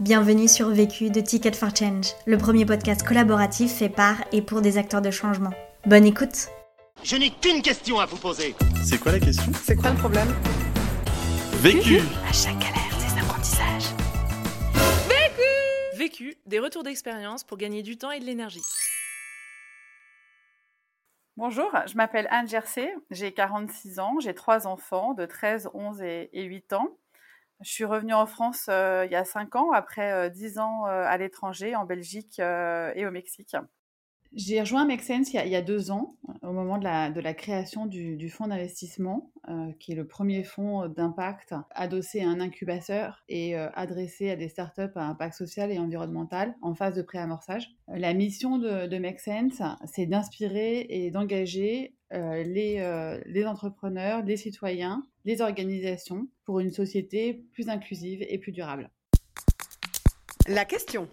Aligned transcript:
Bienvenue 0.00 0.48
sur 0.48 0.70
Vécu 0.70 1.10
de 1.10 1.20
Ticket 1.20 1.52
for 1.52 1.76
Change, 1.76 2.14
le 2.24 2.38
premier 2.38 2.64
podcast 2.64 3.06
collaboratif 3.06 3.70
fait 3.70 3.90
par 3.90 4.16
et 4.32 4.40
pour 4.40 4.62
des 4.62 4.78
acteurs 4.78 5.02
de 5.02 5.10
changement. 5.10 5.50
Bonne 5.84 6.06
écoute 6.06 6.48
Je 7.02 7.16
n'ai 7.16 7.28
qu'une 7.28 7.60
question 7.60 8.00
à 8.00 8.06
vous 8.06 8.16
poser. 8.16 8.54
C'est 8.82 8.98
quoi 8.98 9.12
la 9.12 9.20
question? 9.20 9.52
C'est 9.62 9.76
quoi 9.76 9.90
le 9.90 9.98
problème? 9.98 10.28
Vécu 11.58 11.98
À 12.26 12.32
chaque 12.32 12.58
galère, 12.58 12.96
des 12.98 13.20
apprentissages. 13.20 13.94
Vécu, 15.98 16.34
des 16.46 16.60
retours 16.60 16.82
d'expérience 16.82 17.44
pour 17.44 17.58
gagner 17.58 17.82
du 17.82 17.98
temps 17.98 18.10
et 18.10 18.20
de 18.20 18.24
l'énergie. 18.24 18.62
Bonjour, 21.36 21.70
je 21.86 21.94
m'appelle 21.96 22.26
Anne 22.30 22.48
Gercé, 22.48 22.90
j'ai 23.10 23.32
46 23.32 23.98
ans, 23.98 24.14
j'ai 24.18 24.32
trois 24.32 24.66
enfants 24.66 25.12
de 25.12 25.26
13, 25.26 25.68
11 25.74 26.00
et, 26.00 26.30
et 26.32 26.44
8 26.44 26.72
ans. 26.72 26.96
Je 27.62 27.70
suis 27.70 27.84
revenue 27.84 28.14
en 28.14 28.26
France 28.26 28.66
euh, 28.68 29.04
il 29.06 29.12
y 29.12 29.16
a 29.16 29.24
5 29.24 29.56
ans, 29.56 29.70
après 29.72 30.12
euh, 30.12 30.28
10 30.30 30.58
ans 30.58 30.86
euh, 30.86 31.04
à 31.04 31.18
l'étranger, 31.18 31.76
en 31.76 31.84
Belgique 31.84 32.40
euh, 32.40 32.92
et 32.94 33.06
au 33.06 33.10
Mexique. 33.10 33.54
J'ai 34.32 34.60
rejoint 34.60 34.84
Make 34.84 35.02
Sense 35.02 35.32
il 35.32 35.36
y, 35.36 35.38
a, 35.38 35.58
il 35.58 35.64
deux 35.64 35.90
ans, 35.90 36.14
au 36.42 36.52
moment 36.52 36.78
de 36.78 36.84
la, 36.84 37.34
création 37.34 37.86
du, 37.86 38.16
du 38.16 38.30
fonds 38.30 38.46
d'investissement, 38.46 39.32
euh, 39.48 39.72
qui 39.80 39.90
est 39.90 39.96
le 39.96 40.06
premier 40.06 40.44
fonds 40.44 40.86
d'impact 40.86 41.54
adossé 41.72 42.22
à 42.22 42.28
un 42.28 42.38
incubateur 42.38 43.24
et 43.28 43.56
euh, 43.56 43.68
adressé 43.74 44.30
à 44.30 44.36
des 44.36 44.48
startups 44.48 44.92
à 44.94 45.02
impact 45.02 45.34
social 45.34 45.72
et 45.72 45.80
environnemental 45.80 46.54
en 46.62 46.74
phase 46.74 46.94
de 46.94 47.02
préamorçage. 47.02 47.74
Euh, 47.88 47.98
La 47.98 48.14
mission 48.14 48.58
de, 48.58 48.86
de 48.86 48.98
Make 48.98 49.18
c'est 49.18 50.06
d'inspirer 50.06 50.86
et 50.88 51.10
d'engager 51.10 51.96
euh, 52.12 52.42
les, 52.42 52.80
euh, 52.80 53.20
les 53.26 53.46
entrepreneurs, 53.46 54.22
les 54.24 54.36
citoyens, 54.36 55.06
les 55.24 55.40
organisations 55.40 56.26
pour 56.44 56.60
une 56.60 56.70
société 56.70 57.44
plus 57.52 57.68
inclusive 57.68 58.24
et 58.28 58.38
plus 58.38 58.52
durable. 58.52 58.90
La 60.48 60.64
question. 60.64 61.08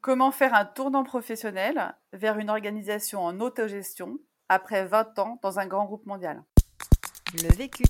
Comment 0.00 0.30
faire 0.30 0.54
un 0.54 0.64
tournant 0.64 1.04
professionnel 1.04 1.94
vers 2.12 2.38
une 2.38 2.50
organisation 2.50 3.20
en 3.20 3.40
autogestion 3.40 4.18
après 4.48 4.86
20 4.86 5.18
ans 5.18 5.38
dans 5.42 5.58
un 5.58 5.66
grand 5.66 5.84
groupe 5.86 6.06
mondial? 6.06 6.42
Le 7.34 7.54
vécu. 7.56 7.84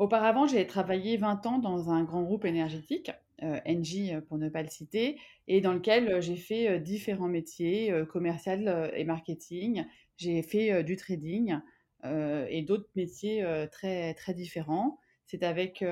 Auparavant, 0.00 0.46
j'ai 0.46 0.66
travaillé 0.66 1.18
20 1.18 1.44
ans 1.44 1.58
dans 1.58 1.90
un 1.90 2.02
grand 2.04 2.22
groupe 2.22 2.46
énergétique, 2.46 3.10
euh, 3.42 3.60
euh, 3.66 4.20
pour 4.22 4.38
ne 4.38 4.48
pas 4.48 4.62
le 4.62 4.70
citer, 4.70 5.18
et 5.46 5.60
dans 5.60 5.74
lequel 5.74 6.22
j'ai 6.22 6.36
fait 6.36 6.80
différents 6.80 7.28
métiers, 7.28 7.92
euh, 7.92 8.06
commercial 8.06 8.90
et 8.96 9.04
marketing. 9.04 9.84
J'ai 10.20 10.42
fait 10.42 10.84
du 10.84 10.96
trading 10.96 11.56
et 12.04 12.62
d'autres 12.62 12.90
métiers 12.94 13.42
très, 13.72 14.12
très 14.12 14.34
différents. 14.34 14.98
C'est 15.24 15.42
avec 15.42 15.82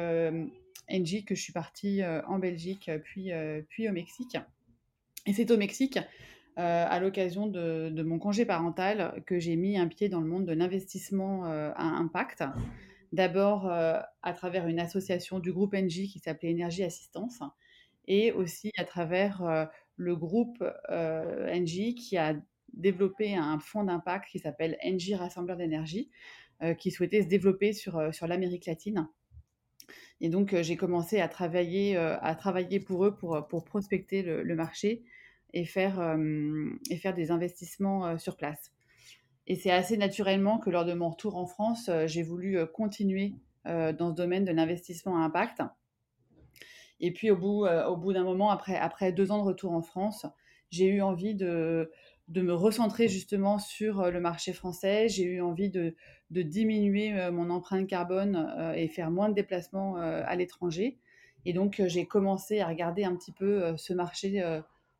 Engie 0.91 1.25
que 1.25 1.35
je 1.35 1.41
suis 1.41 1.55
partie 1.55 2.03
en 2.05 2.39
Belgique, 2.39 2.91
puis, 3.05 3.31
puis 3.71 3.89
au 3.89 3.93
Mexique. 3.93 4.37
Et 5.25 5.33
c'est 5.33 5.51
au 5.51 5.57
Mexique, 5.57 5.99
à 6.57 7.01
l'occasion 7.01 7.47
de, 7.47 8.03
mon 8.03 8.19
congé 8.19 8.45
parental, 8.45 9.23
que 9.25 9.39
j'ai 9.39 9.57
mis 9.57 9.79
un 9.79 9.89
pied 9.89 10.11
dans 10.11 10.21
le 10.21 10.27
monde 10.27 10.45
de 10.45 10.53
l'investissement 10.53 11.45
à 11.47 11.85
impact. 11.85 12.45
D'abord 13.13 13.67
à 13.71 14.33
travers 14.35 14.69
une 14.69 14.79
association 14.81 15.39
du 15.39 15.55
groupe 15.55 15.73
Engie 15.75 16.09
qui 16.09 16.19
s'appelait 16.19 16.51
Énergie 16.51 16.85
Assistance, 16.85 17.41
et 18.07 18.31
aussi 18.33 18.73
à 18.77 18.85
travers 18.85 19.71
le 19.97 20.17
groupe 20.17 20.63
Engie 20.91 21.95
qui 21.95 22.19
a 22.19 22.35
développé 22.79 23.35
un 23.35 23.59
fonds 23.59 23.85
d'impact 23.85 24.31
qui 24.31 24.39
s'appelle 24.39 24.79
Engie 24.83 25.15
Rassembleur 25.15 25.57
d'énergie, 25.57 26.11
euh, 26.63 26.75
qui 26.75 26.91
souhaitait 26.91 27.23
se 27.23 27.29
développer 27.29 27.73
sur, 27.73 27.99
euh, 27.99 28.11
sur 28.11 28.27
l'Amérique 28.27 28.67
latine. 28.67 29.09
Et 30.21 30.29
donc, 30.29 30.53
euh, 30.53 30.63
j'ai 30.63 30.77
commencé 30.77 31.21
à 31.21 31.29
travailler, 31.29 31.97
à 31.97 32.35
travailler 32.35 32.81
pour 32.81 33.05
eux 33.05 33.15
pour, 33.15 33.47
pour 33.49 33.65
prospecter 33.65 34.23
le, 34.23 34.55
marché 34.57 35.05
et 35.55 35.65
faire, 35.65 36.19
et 36.91 36.97
faire 36.97 37.15
des 37.15 37.31
investissements 37.31 38.19
sur 38.19 38.37
place. 38.37 38.73
Et 39.47 39.55
c'est 39.55 39.71
assez 39.71 39.97
naturellement 39.97 40.59
que 40.59 40.69
lors 40.71 40.85
de 40.85 40.93
mon 40.93 41.11
retour 41.11 41.37
en 41.37 41.47
France, 41.47 41.89
j'ai 42.07 42.23
voulu 42.23 42.59
continuer 42.75 43.35
dans 43.65 44.11
ce 44.11 44.15
domaine 44.15 44.45
de 44.45 44.53
l'investissement 44.53 45.17
à 45.17 45.25
impact. 45.25 45.63
Et 47.01 47.13
puis 47.13 47.31
au 47.31 47.37
bout, 47.37 47.67
bout 47.97 48.13
d'un 48.13 48.25
moment, 48.25 48.51
après, 48.51 48.77
après 48.77 49.13
deux 49.13 49.31
ans 49.31 49.39
de 49.39 49.45
retour 49.45 49.73
en 49.73 49.83
France, 49.83 50.27
j'ai 50.71 50.87
eu 50.87 51.01
envie 51.01 51.35
de, 51.35 51.91
de 52.29 52.43
me 52.43 52.53
recentrer 52.53 53.09
justement 53.09 53.59
sur 53.59 54.01
euh, 54.01 54.11
le 54.11 54.21
marché 54.21 54.53
français. 54.53 55.09
J'ai 55.09 55.25
eu 55.25 55.41
envie 55.41 55.71
de, 55.71 55.95
diminuer 56.31 57.19
euh, 57.19 57.33
mon 57.33 57.51
empreinte 57.51 57.87
carbone 57.87 58.53
euh, 58.59 58.73
et 58.75 58.89
faire 58.89 59.11
moins 59.11 59.29
de 59.29 59.35
déplacements 59.35 59.97
à 59.97 60.35
l'étranger. 60.37 60.99
Et 61.45 61.53
donc 61.53 61.83
j'ai 61.87 62.07
commencé 62.07 62.61
à 62.61 62.69
regarder 62.69 63.05
un 63.05 63.17
petit 63.17 63.33
peu 63.33 63.77
ce 63.77 63.93
marché 63.95 64.43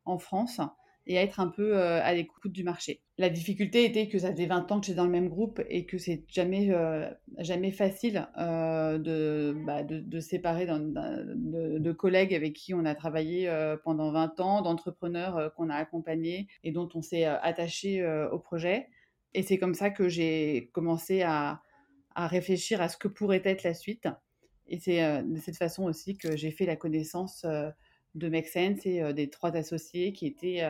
en 0.05 0.17
France 0.17 0.61
et 1.09 1.17
à 1.17 1.23
être 1.23 1.39
un 1.39 1.47
peu 1.47 1.75
euh, 1.75 1.99
à 2.03 2.13
l'écoute 2.13 2.51
du 2.51 2.63
marché. 2.63 3.01
La 3.17 3.29
difficulté 3.29 3.83
était 3.83 4.07
que 4.07 4.19
ça 4.19 4.31
faisait 4.31 4.45
20 4.45 4.71
ans 4.71 4.79
que 4.79 4.85
j'étais 4.85 4.97
dans 4.97 5.05
le 5.05 5.11
même 5.11 5.27
groupe 5.27 5.59
et 5.67 5.87
que 5.87 5.97
c'est 5.97 6.23
jamais, 6.27 6.67
euh, 6.69 7.09
jamais 7.39 7.71
facile 7.71 8.27
euh, 8.37 8.99
de, 8.99 9.55
bah, 9.65 9.81
de, 9.81 10.19
séparer 10.19 10.67
de, 10.67 11.91
collègues 11.93 12.35
avec 12.35 12.53
qui 12.53 12.75
on 12.75 12.85
a 12.85 12.93
travaillé 12.93 13.51
pendant 13.83 14.11
20 14.11 14.39
ans, 14.39 14.61
d'entrepreneurs 14.61 15.51
qu'on 15.55 15.69
a 15.69 15.75
accompagnés 15.75 16.47
et 16.63 16.71
dont 16.71 16.87
on 16.93 17.01
s'est 17.01 17.25
attaché 17.25 18.05
au 18.31 18.37
projet. 18.37 18.87
Et 19.33 19.41
c'est 19.41 19.57
comme 19.57 19.73
ça 19.73 19.89
que 19.89 20.07
j'ai 20.07 20.69
commencé 20.73 21.23
à, 21.23 21.61
à 22.13 22.27
réfléchir 22.27 22.81
à 22.81 22.87
ce 22.87 22.97
que 22.97 23.07
pourrait 23.07 23.41
être 23.43 23.63
la 23.63 23.73
suite. 23.73 24.07
Et 24.67 24.79
c'est 24.79 25.23
de 25.23 25.39
cette 25.39 25.57
façon 25.57 25.85
aussi 25.85 26.15
que 26.15 26.37
j'ai 26.37 26.51
fait 26.51 26.67
la 26.67 26.75
connaissance 26.75 27.45
de 28.15 28.29
Make 28.29 28.47
Sense 28.47 28.85
et 28.85 29.13
des 29.13 29.29
trois 29.31 29.55
associés 29.57 30.13
qui 30.13 30.27
étaient 30.27 30.63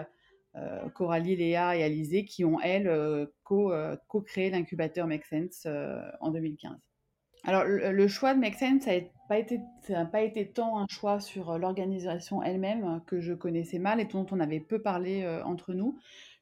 Coralie, 0.93 1.35
Léa 1.35 1.75
et 1.77 1.83
Alizé, 1.83 2.25
qui 2.25 2.43
ont, 2.43 2.59
elles, 2.59 2.87
euh, 2.87 3.25
euh, 3.51 3.95
co-créé 4.07 4.49
l'incubateur 4.49 5.07
Make 5.07 5.25
Sense 5.25 5.63
euh, 5.65 6.01
en 6.21 6.31
2015. 6.31 6.77
Alors, 7.45 7.63
le, 7.63 8.07
choix 8.07 8.33
de 8.33 8.39
Make 8.39 8.55
Sense, 8.55 8.83
ça 8.83 8.91
n'a 9.93 10.05
pas, 10.05 10.21
été- 10.21 10.51
tant 10.51 10.77
un 10.77 10.85
choix 10.89 11.19
sur 11.19 11.51
euh, 11.51 11.57
l'organisation 11.57 12.43
elle-même 12.43 12.83
euh, 12.83 12.99
que 13.05 13.21
je 13.21 13.33
connaissais 13.33 13.79
mal 13.79 14.01
et 14.01 14.05
dont 14.05 14.25
on 14.31 14.39
avait 14.39 14.59
peu 14.59 14.81
parlé 14.81 15.23
euh, 15.23 15.43
entre 15.45 15.73
nous, 15.73 15.97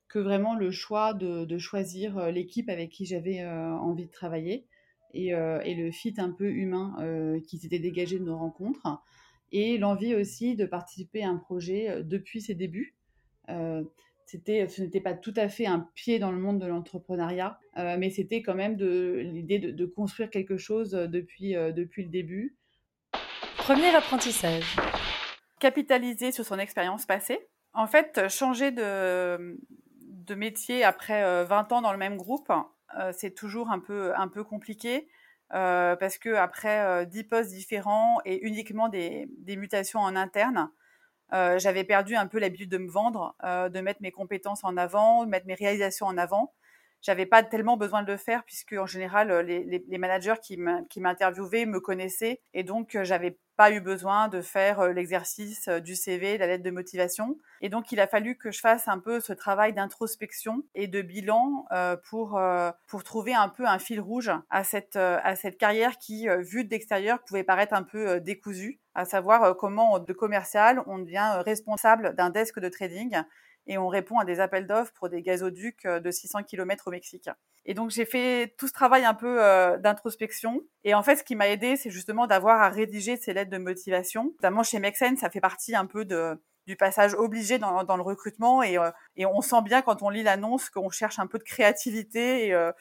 que 0.08 0.18
vraiment 0.20 0.56
le 0.56 0.72
choix 0.72 1.14
de, 1.14 1.58
choisir 1.58 2.18
euh, 2.18 2.32
l'équipe 2.32 2.70
avec 2.70 2.90
qui 2.90 3.06
j'avais 3.06 3.42
euh, 3.42 3.74
envie 3.74 4.06
de 4.06 4.12
travailler 4.12 4.66
et, 5.14 5.36
euh, 5.36 5.60
le 5.64 5.92
fit 5.92 6.16
un 6.18 6.32
peu 6.32 6.50
humain 6.50 6.96
euh, 7.00 7.40
qui 7.48 7.60
s'était 7.60 7.80
dégagé 7.80 8.18
de 8.18 8.24
nos 8.24 8.38
rencontres 8.38 9.02
et 9.52 9.78
l'envie 9.78 10.16
aussi 10.16 10.56
de 10.56 10.66
participer 10.66 11.24
à 11.24 11.30
un 11.30 11.38
projet 11.38 11.90
euh, 11.90 12.04
depuis 12.04 12.42
ses 12.42 12.56
débuts. 12.56 12.97
Euh, 13.50 13.84
c'était, 14.26 14.68
ce 14.68 14.82
n'était 14.82 15.00
pas 15.00 15.14
tout 15.14 15.34
à 15.38 15.48
fait 15.48 15.66
un 15.66 15.88
pied 15.96 16.20
dans 16.20 16.32
le 16.32 16.38
monde 16.38 16.60
de 16.60 16.68
l'entrepreneuriat, 16.68 17.60
euh, 17.78 17.96
mais 17.98 18.10
c'était 18.10 18.42
quand 18.42 18.56
même 18.56 18.76
de, 18.76 19.22
l'idée 19.24 19.60
de, 19.60 19.72
de 19.72 19.86
construire 19.86 20.30
quelque 20.30 20.58
chose 20.58 20.96
euh, 20.96 21.08
depuis, 21.08 21.56
euh, 21.56 21.72
depuis 21.72 22.04
le 22.04 22.10
début. 22.10 22.58
Premier 23.58 23.96
apprentissage. 23.96 24.76
Capitaliser 25.60 26.32
sur 26.32 26.46
son 26.46 26.60
expérience 26.60 27.06
passée. 27.06 27.40
En 27.74 27.88
fait, 27.88 28.28
changer 28.30 28.72
de, 28.72 29.58
de 30.02 30.36
métier 30.36 30.84
après 30.84 31.24
euh, 31.24 31.46
20 31.46 31.72
ans 31.72 31.82
dans 31.82 31.92
le 31.92 31.98
même 31.98 32.18
groupe, 32.18 32.52
c'est 33.12 33.36
toujours 33.36 33.70
un 33.70 33.80
peu, 33.80 34.14
un 34.16 34.28
peu 34.28 34.44
compliqué. 34.44 35.08
euh, 35.54 35.96
parce 35.96 36.18
que 36.18 36.34
après 36.36 36.80
euh, 36.80 37.06
10 37.06 37.24
postes 37.26 37.52
différents 37.52 38.18
et 38.26 38.46
uniquement 38.46 38.90
des, 38.90 39.28
des 39.38 39.56
mutations 39.56 40.00
en 40.00 40.16
interne, 40.16 40.70
euh, 41.34 41.60
j'avais 41.60 41.84
perdu 41.84 42.16
un 42.16 42.28
peu 42.28 42.40
l'habitude 42.40 42.70
de 42.70 42.78
me 42.78 42.90
vendre, 42.90 43.36
euh, 43.44 43.70
de 43.70 43.80
mettre 43.82 44.02
mes 44.02 44.12
compétences 44.12 44.64
en 44.64 44.78
avant, 44.78 45.26
de 45.26 45.30
mettre 45.30 45.48
mes 45.48 45.56
réalisations 45.56 46.06
en 46.08 46.18
avant. 46.18 46.54
J'avais 47.02 47.26
pas 47.26 47.44
tellement 47.44 47.78
besoin 47.78 48.02
de 48.04 48.12
le 48.12 48.18
faire 48.18 48.44
puisque 48.46 48.74
en 48.74 48.86
général 48.88 49.32
euh, 49.32 49.42
les, 49.44 49.64
les, 49.64 49.84
les 49.88 49.98
managers 49.98 50.36
qui 50.42 50.58
m'in- 50.58 50.84
qui 50.86 51.00
m'interviewaient 51.02 51.66
me 51.66 51.80
connaissaient 51.80 52.42
et 52.54 52.64
donc 52.64 52.96
euh, 52.96 53.04
j'avais 53.04 53.38
pas 53.58 53.72
eu 53.72 53.82
besoin 53.82 54.28
de 54.28 54.42
faire 54.42 54.80
euh, 54.80 54.94
l'exercice 54.94 55.68
euh, 55.68 55.80
du 55.80 55.96
CV, 55.96 56.36
de 56.36 56.40
la 56.40 56.48
lettre 56.48 56.64
de 56.64 56.72
motivation. 56.72 57.38
Et 57.60 57.70
donc 57.70 57.92
il 57.92 58.00
a 58.00 58.08
fallu 58.08 58.38
que 58.38 58.52
je 58.52 58.60
fasse 58.60 58.88
un 58.88 59.00
peu 59.00 59.20
ce 59.20 59.34
travail 59.34 59.74
d'introspection 59.74 60.64
et 60.76 60.88
de 60.88 61.02
bilan 61.02 61.66
euh, 61.72 61.98
pour 62.10 62.40
pour 62.86 63.04
trouver 63.04 63.34
un 63.34 63.50
peu 63.50 63.66
un 63.66 63.80
fil 63.80 64.00
rouge 64.00 64.32
à 64.52 64.64
cette 64.64 64.96
à 64.96 65.36
cette 65.36 65.58
carrière 65.58 65.98
qui, 65.98 66.28
vue 66.40 66.64
de 66.64 66.70
l'extérieur, 66.70 67.24
pouvait 67.24 67.44
paraître 67.44 67.74
un 67.74 67.82
peu 67.82 68.20
décousue, 68.20 68.80
à 68.94 69.06
savoir 69.06 69.58
comment 69.58 69.98
de 69.98 70.14
commercial 70.14 70.84
on 70.86 71.00
devient 71.00 71.42
responsable 71.44 72.14
d'un 72.16 72.30
desk 72.30 72.60
de 72.60 72.70
trading 72.70 73.18
et 73.68 73.78
on 73.78 73.88
répond 73.88 74.20
à 74.20 74.26
des 74.26 74.40
appels 74.40 74.66
d'offres 74.66 74.94
pour 74.94 75.10
des 75.10 75.22
gazoducs 75.22 75.86
euh, 75.86 76.00
de 76.00 76.12
600 76.12 76.44
km 76.44 76.88
au 76.88 76.92
Mexique. 76.92 77.30
Et 77.66 77.74
donc 77.74 77.92
j'ai 77.92 78.06
fait 78.06 78.56
tout 78.58 78.68
ce 78.68 78.74
travail 78.74 79.06
un 79.06 79.14
peu 79.14 79.44
euh, 79.44 79.78
d'introspection. 79.78 80.62
Et 80.84 80.94
en 80.94 81.04
fait, 81.04 81.18
ce 81.18 81.24
qui 81.24 81.36
m'a 81.36 81.50
aidé, 81.50 81.76
c'est 81.76 81.90
justement 81.90 82.28
d'avoir 82.28 82.62
à 82.62 82.70
rédiger 82.70 83.18
ces 83.18 83.34
lettres 83.34 83.52
de 83.52 83.58
motivation. 83.58 84.32
Notamment 84.38 84.64
chez 84.64 84.80
Mexen, 84.80 85.18
ça 85.18 85.30
fait 85.30 85.42
partie 85.42 85.76
un 85.76 85.86
peu 85.86 86.06
de, 86.06 86.40
du 86.68 86.76
passage 86.76 87.14
obligé 87.16 87.58
dans, 87.58 87.84
dans 87.86 87.96
le 87.96 88.04
recrutement. 88.04 88.62
Et, 88.62 88.78
euh, 88.78 88.92
et, 89.16 89.26
on 89.26 89.42
sent 89.42 89.62
bien 89.64 89.82
quand 89.82 90.04
on 90.04 90.10
lit 90.10 90.22
l'annonce 90.22 90.70
qu'on 90.70 90.90
cherche 90.90 91.18
un 91.18 91.26
peu 91.26 91.40
de 91.40 91.44
créativité 91.44 92.48
et, 92.48 92.54
euh, 92.54 92.72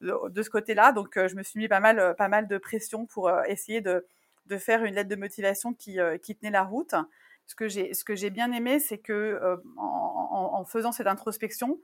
de, 0.00 0.42
ce 0.42 0.50
côté-là. 0.50 0.92
Donc 0.92 1.16
euh, 1.16 1.28
je 1.28 1.36
me 1.36 1.42
suis 1.42 1.60
mis 1.60 1.68
pas 1.68 1.80
mal, 1.80 2.14
pas 2.18 2.28
mal 2.28 2.48
de 2.48 2.58
pression 2.58 3.06
pour 3.06 3.30
essayer 3.46 3.80
de, 3.80 4.06
de 4.46 4.58
faire 4.58 4.84
une 4.84 4.94
lettre 4.94 5.08
de 5.08 5.16
motivation 5.16 5.72
qui, 5.72 5.98
qui 6.22 6.36
tenait 6.36 6.50
la 6.50 6.64
route. 6.64 6.94
Ce 7.46 7.54
que 7.54 7.68
j'ai, 7.68 7.94
ce 7.94 8.04
que 8.04 8.14
j'ai 8.14 8.30
bien 8.30 8.52
aimé, 8.52 8.78
c'est 8.78 8.98
que 8.98 9.40
en, 9.76 10.50
en, 10.54 10.64
faisant 10.64 10.92
cette 10.92 11.06
introspection, 11.06 11.78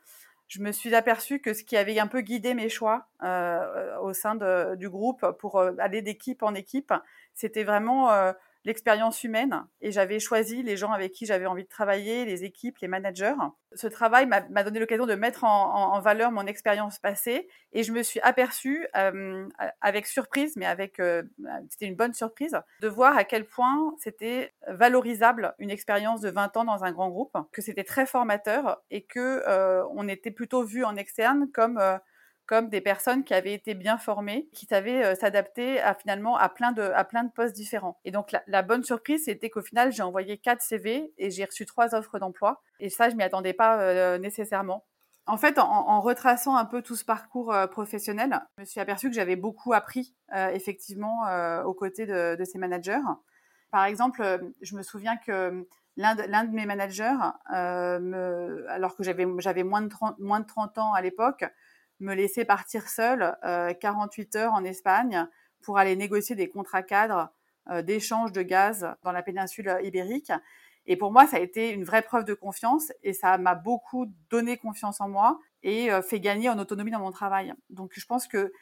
je 0.48 0.60
me 0.60 0.70
suis 0.70 0.94
aperçue 0.94 1.40
que 1.40 1.54
ce 1.54 1.64
qui 1.64 1.78
avait 1.78 1.98
un 1.98 2.06
peu 2.06 2.20
guidé 2.20 2.52
mes 2.52 2.68
choix 2.68 3.06
euh, 3.22 3.96
au 4.00 4.12
sein 4.12 4.34
du 4.76 4.90
groupe 4.90 5.24
pour 5.38 5.60
aller 5.60 6.02
d'équipe 6.02 6.42
en 6.42 6.54
équipe, 6.54 6.92
c'était 7.32 7.64
vraiment 7.64 8.12
euh, 8.12 8.32
l'expérience 8.64 9.24
humaine 9.24 9.64
et 9.80 9.90
j'avais 9.90 10.20
choisi 10.20 10.62
les 10.62 10.76
gens 10.76 10.92
avec 10.92 11.12
qui 11.12 11.26
j'avais 11.26 11.46
envie 11.46 11.64
de 11.64 11.68
travailler, 11.68 12.24
les 12.24 12.44
équipes, 12.44 12.78
les 12.78 12.88
managers. 12.88 13.34
Ce 13.74 13.86
travail 13.86 14.26
m'a 14.26 14.62
donné 14.62 14.78
l'occasion 14.78 15.06
de 15.06 15.14
mettre 15.14 15.44
en, 15.44 16.00
valeur 16.00 16.32
mon 16.32 16.46
expérience 16.46 16.98
passée 16.98 17.48
et 17.72 17.82
je 17.82 17.92
me 17.92 18.02
suis 18.02 18.20
aperçue 18.20 18.86
euh, 18.96 19.48
avec 19.80 20.06
surprise, 20.06 20.56
mais 20.56 20.66
avec 20.66 20.98
euh, 21.00 21.22
c'était 21.70 21.86
une 21.86 21.94
bonne 21.94 22.12
surprise, 22.12 22.58
de 22.80 22.88
voir 22.88 23.16
à 23.16 23.24
quel 23.24 23.46
point 23.46 23.94
c'était 23.98 24.52
valorisable 24.68 25.54
une 25.58 25.70
expérience 25.70 26.20
de 26.20 26.30
20 26.30 26.56
ans 26.56 26.64
dans 26.64 26.84
un 26.84 26.92
grand 26.92 27.08
groupe, 27.08 27.36
que 27.52 27.62
c'était 27.62 27.84
très 27.84 28.06
formateur 28.06 28.82
et 28.90 29.04
que 29.04 29.42
euh, 29.46 29.84
on 29.94 30.08
était 30.08 30.30
plutôt 30.30 30.64
vu 30.64 30.84
en 30.84 30.96
externe 30.96 31.50
comme 31.52 31.80
comme 32.46 32.68
des 32.68 32.80
personnes 32.80 33.24
qui 33.24 33.34
avaient 33.34 33.54
été 33.54 33.74
bien 33.74 33.98
formées, 33.98 34.48
qui 34.52 34.66
savaient 34.66 35.04
euh, 35.04 35.14
s'adapter 35.14 35.80
à 35.80 35.94
finalement 35.94 36.36
à 36.36 36.48
plein 36.48 36.72
de 36.72 36.82
à 36.82 37.04
plein 37.04 37.24
de 37.24 37.30
postes 37.30 37.54
différents. 37.54 37.98
Et 38.04 38.10
donc 38.10 38.34
la, 38.46 38.62
bonne 38.62 38.84
surprise, 38.84 39.24
c'était 39.24 39.50
qu'au 39.50 39.62
final, 39.62 39.92
j'ai 39.92 40.02
envoyé 40.02 40.38
quatre 40.38 40.62
CV 40.62 41.12
et 41.18 41.30
j'ai 41.30 41.44
reçu 41.44 41.66
trois 41.66 41.94
offres 41.94 42.18
d'emploi. 42.18 42.62
Et 42.80 42.90
ça, 42.90 43.10
je 43.10 43.16
m'y 43.16 43.22
attendais 43.22 43.52
pas 43.52 43.80
euh, 43.80 44.18
nécessairement. 44.18 44.84
En 45.26 45.36
fait, 45.36 45.56
en, 45.60 46.00
retraçant 46.00 46.56
un 46.56 46.64
peu 46.64 46.82
tout 46.82 46.96
ce 46.96 47.04
parcours 47.04 47.54
euh, 47.54 47.68
professionnel, 47.68 48.40
je 48.56 48.62
me 48.62 48.66
suis 48.66 48.80
aperçue 48.80 49.08
que 49.08 49.14
j'avais 49.14 49.36
beaucoup 49.36 49.72
appris 49.72 50.16
effectivement 50.52 51.22
aux 51.64 51.74
côtés 51.74 52.06
de, 52.06 52.44
ces 52.44 52.58
managers. 52.58 52.98
Par 53.70 53.84
exemple, 53.84 54.22
je 54.62 54.74
me 54.74 54.82
souviens 54.82 55.16
que 55.16 55.64
l'un 55.96 56.16
de, 56.16 56.22
de, 56.22 56.54
mes 56.54 56.66
managers, 56.66 57.16
alors 57.46 58.96
que 58.96 59.04
j'avais 59.04 59.62
moins 59.62 59.82
de 59.82 59.88
30, 59.88 60.18
moins 60.18 60.40
de 60.40 60.46
30 60.46 60.78
ans 60.78 60.92
à 60.92 61.00
l'époque, 61.02 61.44
me 62.02 62.14
laisser 62.14 62.44
partir 62.44 62.88
seule 62.88 63.36
48 63.80 64.36
euh, 64.36 64.38
heures 64.38 64.52
en 64.52 64.64
Espagne 64.64 65.26
pour 65.62 65.78
aller 65.78 65.96
négocier 65.96 66.36
des 66.36 66.48
contrats 66.48 66.82
cadres 66.82 67.30
euh, 67.70 67.82
d'échange 67.82 68.32
de 68.32 68.42
gaz 68.42 68.94
dans 69.02 69.12
la 69.12 69.22
péninsule 69.22 69.78
ibérique. 69.82 70.32
Et 70.86 70.96
pour 70.96 71.12
moi, 71.12 71.26
ça 71.26 71.36
a 71.36 71.40
été 71.40 71.70
une 71.70 71.84
vraie 71.84 72.02
preuve 72.02 72.24
de 72.24 72.34
confiance 72.34 72.92
et 73.02 73.12
ça 73.12 73.38
m'a 73.38 73.54
beaucoup 73.54 74.06
donné 74.30 74.56
confiance 74.56 75.00
en 75.00 75.08
moi 75.08 75.38
et 75.62 75.92
euh, 75.92 76.02
fait 76.02 76.20
gagner 76.20 76.48
en 76.48 76.58
autonomie 76.58 76.90
dans 76.90 76.98
mon 76.98 77.12
travail. 77.12 77.54
Donc 77.70 77.92
je 77.94 78.04
pense 78.04 78.26
que 78.26 78.52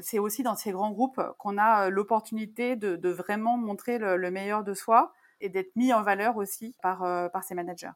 c'est 0.00 0.18
aussi 0.18 0.42
dans 0.42 0.56
ces 0.56 0.72
grands 0.72 0.90
groupes 0.90 1.20
qu'on 1.38 1.58
a 1.58 1.90
l'opportunité 1.90 2.76
de, 2.76 3.08
vraiment 3.10 3.58
montrer 3.58 3.98
le, 3.98 4.30
meilleur 4.30 4.64
de 4.64 4.72
soi 4.72 5.12
et 5.40 5.50
d'être 5.50 5.76
mis 5.76 5.92
en 5.92 6.02
valeur 6.02 6.38
aussi 6.38 6.74
par, 6.80 7.00
par 7.30 7.44
ces 7.44 7.54
managers 7.54 7.90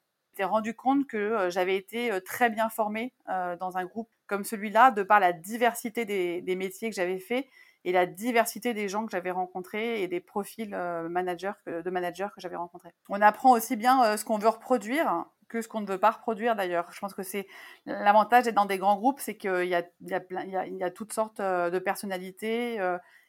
rendu 0.44 0.75
compte 0.75 1.06
que 1.06 1.16
euh, 1.16 1.50
j'avais 1.50 1.76
été 1.76 2.12
euh, 2.12 2.20
très 2.20 2.50
bien 2.50 2.69
formée 2.69 3.12
euh, 3.28 3.56
dans 3.56 3.78
un 3.78 3.84
groupe 3.84 4.10
comme 4.26 4.44
celui-là, 4.44 4.90
de 4.90 5.02
par 5.02 5.20
la 5.20 5.32
diversité 5.32 6.05
des, 6.05 6.56
métiers 6.56 6.90
que 6.90 6.96
j'avais 6.96 7.19
fait 7.19 7.49
et 7.84 7.93
la 7.93 8.06
diversité 8.06 8.75
des 8.75 8.88
gens 8.88 9.05
que 9.05 9.12
j'avais 9.12 9.31
rencontrés 9.31 10.02
et 10.02 10.08
des 10.08 10.20
profils 10.20 10.70
managers 11.08 11.52
de 11.67 11.88
managers 11.90 12.28
que 12.34 12.40
j'avais 12.40 12.56
rencontrés. 12.56 12.90
On 13.08 13.23
apprend 13.23 13.52
aussi 13.52 13.76
bien 13.76 14.17
ce 14.17 14.25
qu'on 14.25 14.38
veut 14.38 14.49
reproduire 14.49 15.26
que 15.49 15.62
ce 15.62 15.69
qu'on 15.69 15.81
ne 15.81 15.87
veut 15.87 15.99
pas 15.99 16.11
reproduire 16.11 16.56
d'ailleurs. 16.56 16.90
Je 16.93 16.99
pense 16.99 17.14
que 17.14 17.23
c'est 17.23 17.46
l'avantage 17.84 18.44
d'être 18.44 18.56
dans 18.56 18.67
des 18.67 18.78
grands 18.78 18.96
groupes, 18.96 19.20
c'est 19.20 19.37
qu'il 19.37 19.69
y 19.69 19.75
a, 19.75 20.90
toutes 20.90 21.12
sortes 21.12 21.40
de 21.40 21.78
personnalités 21.78 22.81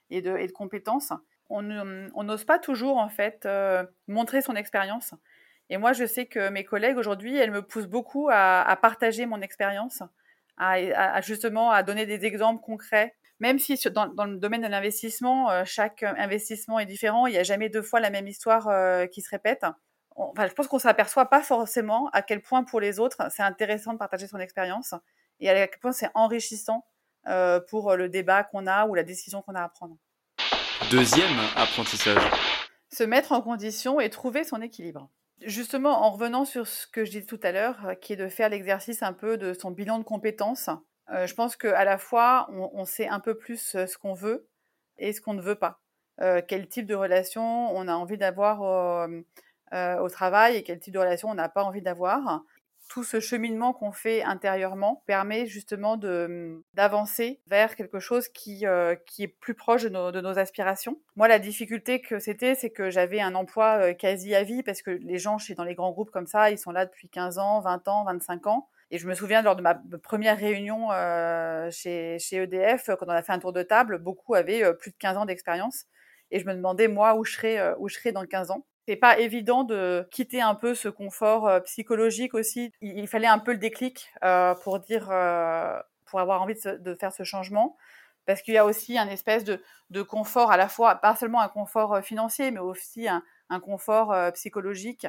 et 0.09 0.21
de 0.21 0.51
compétences. 0.51 1.13
On 1.49 1.61
n'ose 1.61 2.45
pas 2.45 2.59
toujours 2.59 2.97
en 2.97 3.09
fait 3.09 3.47
montrer 4.07 4.41
son 4.41 4.55
expérience. 4.55 5.13
Et 5.69 5.77
moi, 5.77 5.93
je 5.93 6.05
sais 6.05 6.25
que 6.25 6.49
mes 6.49 6.63
collègues 6.63 6.97
aujourd'hui, 6.97 7.35
elles 7.37 7.51
me 7.51 7.61
poussent 7.61 7.87
beaucoup 7.87 8.29
à, 8.31 8.77
partager 8.81 9.25
mon 9.25 9.41
expérience, 9.41 10.03
à, 10.57 11.21
justement 11.21 11.71
à 11.71 11.83
donner 11.83 12.05
des 12.05 12.25
exemples 12.25 12.61
concrets. 12.61 13.15
Même 13.39 13.59
si 13.59 13.77
dans, 13.91 14.25
le 14.25 14.37
domaine 14.37 14.63
de 14.63 14.67
l'investissement, 14.67 15.51
euh, 15.51 15.63
chaque 15.63 16.01
investissement 16.01 16.79
est 16.79 16.87
différent, 16.87 17.27
il 17.27 17.33
n'y 17.33 17.37
a 17.37 17.43
jamais 17.43 17.69
deux 17.69 17.83
fois 17.83 17.99
la 17.99 18.09
même 18.09 18.27
histoire 18.27 18.67
euh, 18.67 19.05
qui 19.05 19.21
se 19.21 19.29
répète. 19.29 19.63
enfin, 20.15 20.47
je 20.47 20.53
pense 20.53 20.67
qu'on 20.67 20.79
s'aperçoit 20.79 21.29
pas 21.29 21.43
forcément 21.43 22.09
à 22.13 22.23
quel 22.23 22.41
point 22.41 22.63
pour 22.63 22.79
les 22.79 22.99
autres 22.99 23.17
c'est 23.29 23.43
intéressant 23.43 23.93
de 23.93 23.99
partager 23.99 24.27
son 24.27 24.39
expérience 24.39 24.95
et 25.39 25.49
à 25.49 25.67
quel 25.67 25.79
point 25.79 25.91
c'est 25.91 26.09
enrichissant 26.15 26.83
euh, 27.27 27.59
pour 27.59 27.95
le 27.95 28.09
débat 28.09 28.43
qu'on 28.43 28.65
a 28.65 28.87
ou 28.87 28.95
la 28.95 29.03
décision 29.03 29.43
qu'on 29.43 29.53
a 29.53 29.61
à 29.61 29.69
prendre. 29.69 29.97
Deuxième 30.89 31.37
apprentissage. 31.55 32.21
Se 32.91 33.03
mettre 33.03 33.33
en 33.33 33.41
condition 33.41 33.99
et 33.99 34.09
trouver 34.09 34.45
son 34.45 34.61
équilibre. 34.61 35.09
Justement, 35.41 36.03
en 36.03 36.11
revenant 36.11 36.45
sur 36.45 36.67
ce 36.67 36.87
que 36.87 37.05
je 37.05 37.11
disais 37.11 37.25
tout 37.25 37.39
à 37.43 37.51
l'heure, 37.51 37.85
euh, 37.85 37.93
qui 37.93 38.13
est 38.13 38.15
de 38.15 38.27
faire 38.27 38.49
l'exercice 38.49 39.03
un 39.03 39.13
peu 39.13 39.37
de 39.37 39.53
son 39.53 39.69
bilan 39.69 39.99
de 39.99 40.03
compétences, 40.03 40.69
euh, 41.11 41.27
je 41.27 41.35
pense 41.35 41.55
qu'à 41.55 41.85
la 41.85 41.99
fois, 41.99 42.49
on, 42.49 42.85
sait 42.85 43.07
un 43.07 43.19
peu 43.19 43.37
plus 43.37 43.75
euh, 43.75 43.85
ce 43.85 43.97
qu'on 43.97 44.13
veut 44.13 44.47
et 44.97 45.13
ce 45.13 45.21
qu'on 45.21 45.35
ne 45.35 45.41
veut 45.41 45.55
pas. 45.55 45.79
quel 46.47 46.67
type 46.67 46.87
de 46.87 46.95
relation 46.95 47.43
on 47.77 47.87
a 47.87 47.93
envie 47.93 48.17
d'avoir 48.17 49.07
au 49.71 50.09
travail 50.09 50.55
et 50.55 50.63
quel 50.63 50.79
type 50.79 50.93
de 50.93 50.99
relation 50.99 51.29
on 51.29 51.35
n'a 51.35 51.49
pas 51.49 51.63
envie 51.63 51.83
d'avoir 51.83 52.41
tout 52.87 53.03
ce 53.03 53.19
cheminement 53.19 53.73
qu'on 53.73 53.91
fait 53.91 54.23
intérieurement 54.23 55.03
permet 55.05 55.45
justement 55.45 55.97
de 55.97 56.63
d'avancer 56.73 57.41
vers 57.47 57.75
quelque 57.75 57.99
chose 57.99 58.27
qui 58.29 58.65
euh, 58.65 58.95
qui 59.05 59.23
est 59.23 59.27
plus 59.27 59.53
proche 59.53 59.83
de 59.83 59.89
nos, 59.89 60.37
aspirations. 60.39 60.99
Moi, 61.15 61.27
la 61.27 61.39
difficulté 61.39 62.01
que 62.01 62.19
c'était, 62.19 62.55
c'est 62.55 62.69
que 62.69 62.89
j'avais 62.89 63.19
un 63.19 63.35
emploi 63.35 63.79
euh, 63.79 63.93
quasi 63.93 64.35
à 64.35 64.43
vie 64.43 64.63
parce 64.63 64.81
que 64.81 64.91
les 64.91 65.17
gens 65.17 65.37
chez 65.37 65.55
dans 65.55 65.63
les 65.63 65.75
grands 65.75 65.91
groupes 65.91 66.11
comme 66.11 66.27
ça, 66.27 66.51
ils 66.51 66.57
sont 66.57 66.71
là 66.71 66.85
depuis 66.85 67.09
15 67.09 67.37
ans, 67.39 67.61
20 67.61 67.87
ans, 67.87 68.03
25 68.05 68.47
ans. 68.47 68.69
Et 68.89 68.97
je 68.99 69.07
me 69.07 69.13
souviens 69.13 69.41
lors 69.41 69.55
de 69.55 69.61
ma 69.61 69.75
première 70.01 70.37
réunion 70.37 70.91
euh, 70.91 71.69
chez, 71.71 72.19
chez 72.19 72.37
EDF, 72.37 72.89
quand 72.97 73.07
on 73.07 73.09
a 73.09 73.21
fait 73.21 73.33
un 73.33 73.39
tour 73.39 73.51
de 73.51 73.63
table, 73.63 73.97
beaucoup 73.97 74.33
avaient 74.35 74.73
plus 74.75 74.91
de 74.91 74.97
15 74.97 75.17
ans 75.17 75.25
d'expérience. 75.25 75.85
Et 76.31 76.39
je 76.39 76.45
me 76.45 76.53
demandais, 76.53 76.87
moi, 76.87 77.15
où 77.15 77.25
je 77.25 77.33
serais, 77.33 77.75
où 77.79 77.89
je 77.89 77.95
serais 77.95 78.13
dans 78.13 78.25
15 78.25 78.51
ans 78.51 78.65
c'est 78.87 78.95
pas 78.95 79.19
évident 79.19 79.65
de 79.65 80.07
quitter 80.11 80.41
un 80.41 80.55
peu 80.55 80.73
ce 80.73 80.87
confort 80.87 81.47
euh, 81.47 81.59
psychologique 81.59 82.33
aussi. 82.33 82.71
Il, 82.81 83.07
fallait 83.07 83.27
un 83.27 83.37
peu 83.37 83.51
le 83.51 83.57
déclic 83.57 84.09
euh, 84.23 84.55
pour 84.55 84.79
dire, 84.79 85.09
euh, 85.11 85.77
pour 86.05 86.21
avoir 86.21 86.41
envie 86.41 86.53
de, 86.55 86.95
faire 86.95 87.11
ce 87.11 87.23
changement, 87.23 87.75
parce 88.25 88.41
qu'il 88.41 88.53
y 88.53 88.57
a 88.57 88.63
aussi 88.65 88.97
un 88.97 89.09
espèce 89.09 89.43
de, 89.43 89.61
de, 89.89 90.01
confort 90.01 90.51
à 90.51 90.57
la 90.57 90.69
fois, 90.69 90.95
pas 90.95 91.17
seulement 91.17 91.41
un 91.41 91.49
confort 91.49 92.01
financier, 92.01 92.49
mais 92.49 92.61
aussi 92.61 93.09
un, 93.09 93.23
un 93.49 93.59
confort 93.59 94.15
psychologique 94.33 95.05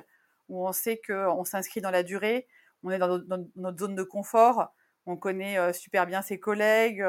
où 0.49 0.67
on 0.67 0.73
sait 0.73 1.01
qu'on 1.07 1.45
s'inscrit 1.45 1.81
dans 1.81 1.93
la 1.93 2.03
durée, 2.03 2.49
on 2.83 2.91
est 2.91 2.99
dans 2.99 3.21
notre, 3.57 3.79
zone 3.79 3.95
de 3.95 4.03
confort, 4.03 4.75
on 5.07 5.17
connaît 5.17 5.73
super 5.73 6.07
bien 6.07 6.23
ses 6.23 6.41
collègues. 6.41 7.05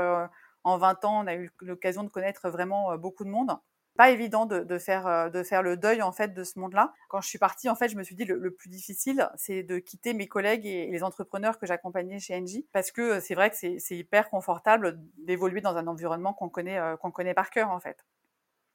en 0.63 0.77
20 0.77 1.05
ans, 1.05 1.23
on 1.23 1.27
a 1.27 1.33
eu 1.33 1.51
l'occasion 1.61 2.03
de 2.03 2.09
connaître 2.09 2.49
vraiment 2.49 2.95
beaucoup 2.97 3.23
de 3.23 3.29
monde 3.29 3.57
pas 3.99 4.11
évident 4.11 4.45
de, 4.45 4.61
de, 4.61 4.77
faire 4.77 5.07
euh, 5.07 5.29
de 5.29 5.43
faire 5.43 5.61
le 5.61 5.75
deuil 5.75 6.01
en 6.01 6.13
fait 6.13 6.33
de 6.33 6.45
ce 6.45 6.57
monde-là. 6.57 6.93
Quand 7.09 7.19
je 7.19 7.27
suis 7.27 7.37
partie, 7.37 7.67
en 7.67 7.75
fait, 7.75 7.89
je 7.89 7.97
me 7.97 8.03
suis 8.03 8.15
dit 8.15 8.23
le, 8.23 8.37
le 8.37 8.51
plus 8.51 8.69
difficile, 8.69 9.29
c'est 9.35 9.61
de 9.61 9.77
quitter 9.77 10.13
mes 10.13 10.29
collègues 10.29 10.65
et, 10.65 10.89
les 10.89 11.03
entrepreneurs 11.03 11.59
que 11.59 11.65
j'accompagnais 11.65 12.17
chez 12.17 12.33
Engie, 12.33 12.65
parce 12.71 12.93
que 12.93 13.01
euh, 13.01 13.19
c'est 13.19 13.35
vrai 13.35 13.49
que 13.49 13.57
c'est 13.57 13.97
hyper 13.97 14.29
confortable 14.29 15.01
d'évoluer 15.17 15.59
dans 15.59 15.75
un 15.75 15.85
environnement 15.85 16.33
qu'on 16.33 16.47
connaît 16.47 16.79
euh, 16.79 17.33
par 17.35 17.49
cœur 17.49 17.71
en 17.71 17.81
fait. 17.81 18.05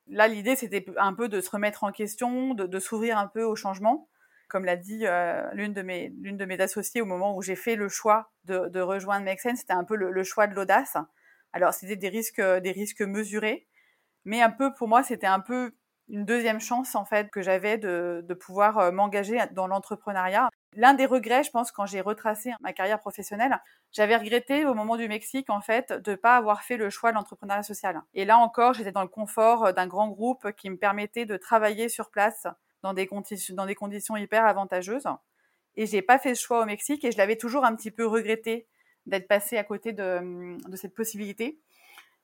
Là, 0.09 0.29
l'idée 0.29 0.57
c'était 0.57 0.85
un 0.99 1.15
peu 1.15 1.31
de 1.31 1.41
se 1.41 1.49
remettre 1.49 1.85
en 1.85 1.91
question, 1.91 2.53
de, 2.53 2.79
s'ouvrir 2.79 3.17
un 3.17 3.27
peu 3.27 3.45
au 3.45 3.57
changement. 3.57 4.11
Comme 4.51 4.67
l'a 4.67 4.77
dit 4.77 5.07
l'une 5.55 5.73
de 5.73 6.45
mes 6.45 6.61
associées 6.61 7.01
au 7.01 7.07
moment 7.07 7.35
où 7.35 7.41
j'ai 7.41 7.57
fait 7.57 7.77
le 7.77 7.89
choix 7.89 8.31
de, 8.45 8.79
rejoindre 8.81 9.25
Make 9.25 9.41
c'était 9.41 9.73
un 9.73 9.85
peu 9.85 9.97
le, 9.97 10.23
choix 10.23 10.47
de 10.49 10.55
l'audace. 10.55 10.99
Alors 11.55 11.73
c'était 11.73 11.97
des 11.97 12.11
risques 12.11 13.01
mesurés 13.01 13.67
mais 14.25 14.43
un 14.43 14.51
peu, 14.51 14.73
pour 14.75 14.89
moi, 14.89 15.03
c'était 15.03 15.27
un 15.27 15.41
peu 15.41 15.73
une 16.09 16.25
deuxième 16.25 16.61
chance, 16.61 16.95
en 16.95 17.05
fait, 17.05 17.31
que 17.31 17.43
j'avais 17.43 17.79
de, 17.79 18.25
de 18.27 18.35
pouvoir 18.35 18.79
euh, 18.79 18.93
m'engager 18.93 19.39
dans 19.53 19.67
l'entrepreneuriat. 19.67 20.51
L'un 20.77 20.95
des 20.95 21.07
regrets, 21.07 21.45
je 21.45 21.51
pense, 21.51 21.73
quand 21.73 21.87
j'ai 21.87 22.01
retracé 22.01 22.53
ma 22.61 22.73
carrière 22.73 23.01
professionnelle, 23.01 23.59
j'avais 23.93 24.17
regretté 24.17 24.67
au 24.67 24.75
moment 24.75 24.97
du 24.97 25.09
Mexique, 25.09 25.49
en 25.49 25.61
fait, 25.61 25.93
de 25.93 26.11
ne 26.13 26.17
pas 26.17 26.37
avoir 26.37 26.63
fait 26.63 26.77
le 26.77 26.91
choix 26.91 27.11
de 27.11 27.17
l'entrepreneuriat 27.17 27.63
social. 27.63 28.03
Et 28.13 28.25
là 28.25 28.39
encore, 28.39 28.75
j'étais 28.75 28.93
dans 28.93 29.03
le 29.03 29.09
confort 29.09 29.67
euh, 29.67 29.73
d'un 29.73 29.87
grand 29.87 30.09
groupe 30.09 30.53
qui 30.53 30.69
me 30.69 30.77
permettait 30.77 31.27
de 31.27 31.37
travailler 31.37 31.89
sur 31.89 32.11
place 32.11 32.47
dans 32.83 32.93
des, 32.93 33.07
conditions, 33.07 33.55
dans 33.55 33.67
des 33.67 33.75
conditions 33.75 34.17
hyper 34.17 34.45
avantageuses. 34.45 35.07
Et 35.77 35.87
j'ai 35.87 36.03
pas 36.03 36.19
fait 36.19 36.35
ce 36.35 36.43
choix 36.43 36.63
au 36.63 36.67
Mexique 36.67 37.05
et 37.05 37.13
je 37.13 37.19
l'avais 37.19 37.37
toujours 37.37 37.65
un 37.65 37.75
petit 37.75 37.91
peu 37.91 38.07
regretté 38.07 38.69
d'être 39.07 39.27
passé 39.27 39.57
à 39.57 39.65
côté 39.65 39.93
de, 39.93 40.57
de 40.69 40.77
cette 40.77 40.95
possibilité. 40.95 41.59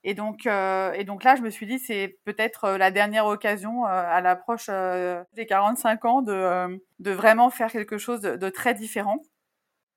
Et 0.03 0.15
donc, 0.15 0.47
euh, 0.47 0.93
et 0.93 1.05
donc 1.05 1.25
là, 1.25 1.37
je 1.37 1.43
me 1.43 1.51
suis 1.51 1.67
dit, 1.67 1.79
c'est 1.79 2.19
peut-être 2.25 2.65
euh, 2.65 2.79
la 2.79 2.91
dernière 2.91 3.27
occasion 3.27 3.85
euh, 3.85 3.89
à 3.89 4.21
l'approche 4.23 4.67
euh, 4.71 5.23
des 5.35 5.45
45 5.47 6.05
ans 6.07 6.23
de, 6.23 6.81
de 7.01 7.11
vraiment 7.11 7.51
faire 7.51 7.71
quelque 7.71 7.99
chose 7.99 8.21
de, 8.21 8.37
de 8.37 8.49
très 8.49 8.73
différent. 8.73 9.21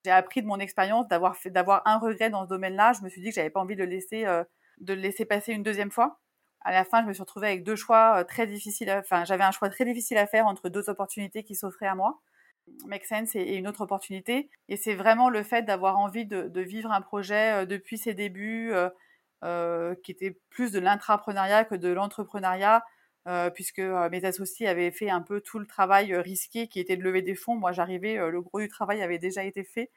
J'ai 0.03 0.11
appris 0.11 0.41
de 0.41 0.47
mon 0.47 0.59
expérience 0.59 1.07
d'avoir 1.07 1.37
fait, 1.37 1.49
d'avoir 1.49 1.81
un 1.85 1.97
regret 1.99 2.29
dans 2.29 2.43
ce 2.43 2.49
domaine-là. 2.49 2.91
Je 2.93 3.03
me 3.03 3.09
suis 3.09 3.21
dit 3.21 3.29
que 3.29 3.35
j'avais 3.35 3.49
pas 3.49 3.61
envie 3.61 3.75
de 3.75 3.83
le 3.83 3.89
laisser, 3.89 4.25
de 4.79 4.93
le 4.93 4.99
laisser 4.99 5.23
passer 5.23 5.53
une 5.53 5.63
deuxième 5.63 5.91
fois. 5.91 6.19
à 6.61 6.73
la 6.73 6.83
fin, 6.83 7.01
je 7.01 7.07
me 7.07 7.13
suis 7.13 7.21
retrouvée 7.21 7.47
avec 7.47 7.63
deux 7.63 7.77
choix 7.77 8.25
très 8.25 8.45
difficiles. 8.45 8.91
Enfin, 8.91 9.23
j'avais 9.23 9.45
un 9.45 9.51
choix 9.51 9.69
très 9.69 9.85
difficile 9.85 10.17
à 10.17 10.27
faire 10.27 10.45
entre 10.45 10.67
deux 10.67 10.89
opportunités 10.89 11.43
qui 11.43 11.55
s'offraient 11.55 11.87
à 11.87 11.95
moi. 11.95 12.19
Make 12.85 13.05
Sense 13.05 13.33
et, 13.35 13.55
une 13.55 13.65
autre 13.65 13.79
opportunité. 13.79 14.49
Et 14.67 14.75
c'est 14.75 14.95
vraiment 14.95 15.29
le 15.29 15.41
fait 15.41 15.61
d'avoir 15.61 15.97
envie 15.97 16.25
de, 16.25 16.59
vivre 16.59 16.91
un 16.91 17.01
projet 17.01 17.65
depuis 17.65 17.97
ses 17.97 18.13
débuts, 18.13 18.73
qui 20.03 20.11
était 20.11 20.37
plus 20.49 20.71
de 20.71 20.79
l'intrapreneuriat 20.79 21.65
que 21.65 21.75
de 21.75 21.89
l'entrepreneuriat, 21.89 22.83
puisque 23.53 23.79
mes 23.79 24.25
associés 24.25 24.67
avaient 24.67 24.91
fait 24.91 25.09
un 25.09 25.21
peu 25.21 25.41
tout 25.41 25.59
le 25.59 25.65
travail 25.65 26.15
risqué 26.15 26.67
qui 26.67 26.79
était 26.79 26.97
de 26.97 27.03
lever 27.03 27.21
des 27.21 27.35
fonds. 27.35 27.55
Moi, 27.55 27.71
j'arrivais, 27.71 28.15
le 28.15 28.41
gros 28.41 28.59
du 28.59 28.67
travail 28.67 29.01
avait 29.01 29.19
déjà 29.19 29.43
été 29.43 29.63
fait. 29.63 29.91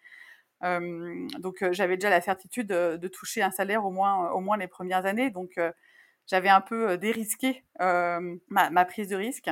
donc, 0.63 1.65
j'avais 1.73 1.97
déjà 1.97 2.11
la 2.11 2.21
certitude 2.21 2.69
de, 2.69 3.09
toucher 3.09 3.43
un 3.43 3.51
salaire 3.51 3.85
au 3.85 3.91
moins, 3.91 4.31
au 4.31 4.41
moins 4.41 4.57
les 4.57 4.69
premières 4.69 5.07
années. 5.07 5.31
Donc, 5.31 5.61
j'avais 6.27 6.49
un 6.49 6.61
peu 6.61 6.99
dérisqué 6.99 7.65
ma, 7.79 8.85
prise 8.85 9.09
de 9.09 9.17
risque 9.17 9.51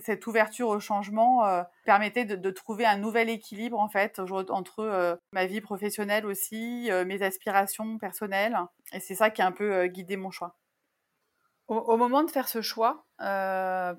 cette 0.00 0.26
ouverture 0.26 0.68
au 0.68 0.80
changement 0.80 1.46
euh, 1.46 1.62
permettait 1.84 2.24
de, 2.24 2.50
trouver 2.50 2.86
un 2.86 2.96
nouvel 2.96 3.28
équilibre 3.28 3.78
en 3.78 3.88
fait 3.88 4.20
entre 4.48 4.80
euh, 4.80 5.16
ma 5.32 5.46
vie 5.46 5.60
professionnelle 5.60 6.26
aussi, 6.26 6.90
euh, 6.90 7.04
mes 7.04 7.22
aspirations 7.22 7.98
personnelles, 7.98 8.58
et 8.92 9.00
c'est 9.00 9.14
ça 9.14 9.30
qui 9.30 9.42
a 9.42 9.46
un 9.46 9.52
peu 9.52 9.86
guidé 9.86 10.16
mon 10.16 10.30
choix. 10.30 10.56
Au, 11.68 11.96
moment 11.96 12.22
de 12.22 12.30
faire 12.30 12.46
ce 12.46 12.60
choix 12.60 13.06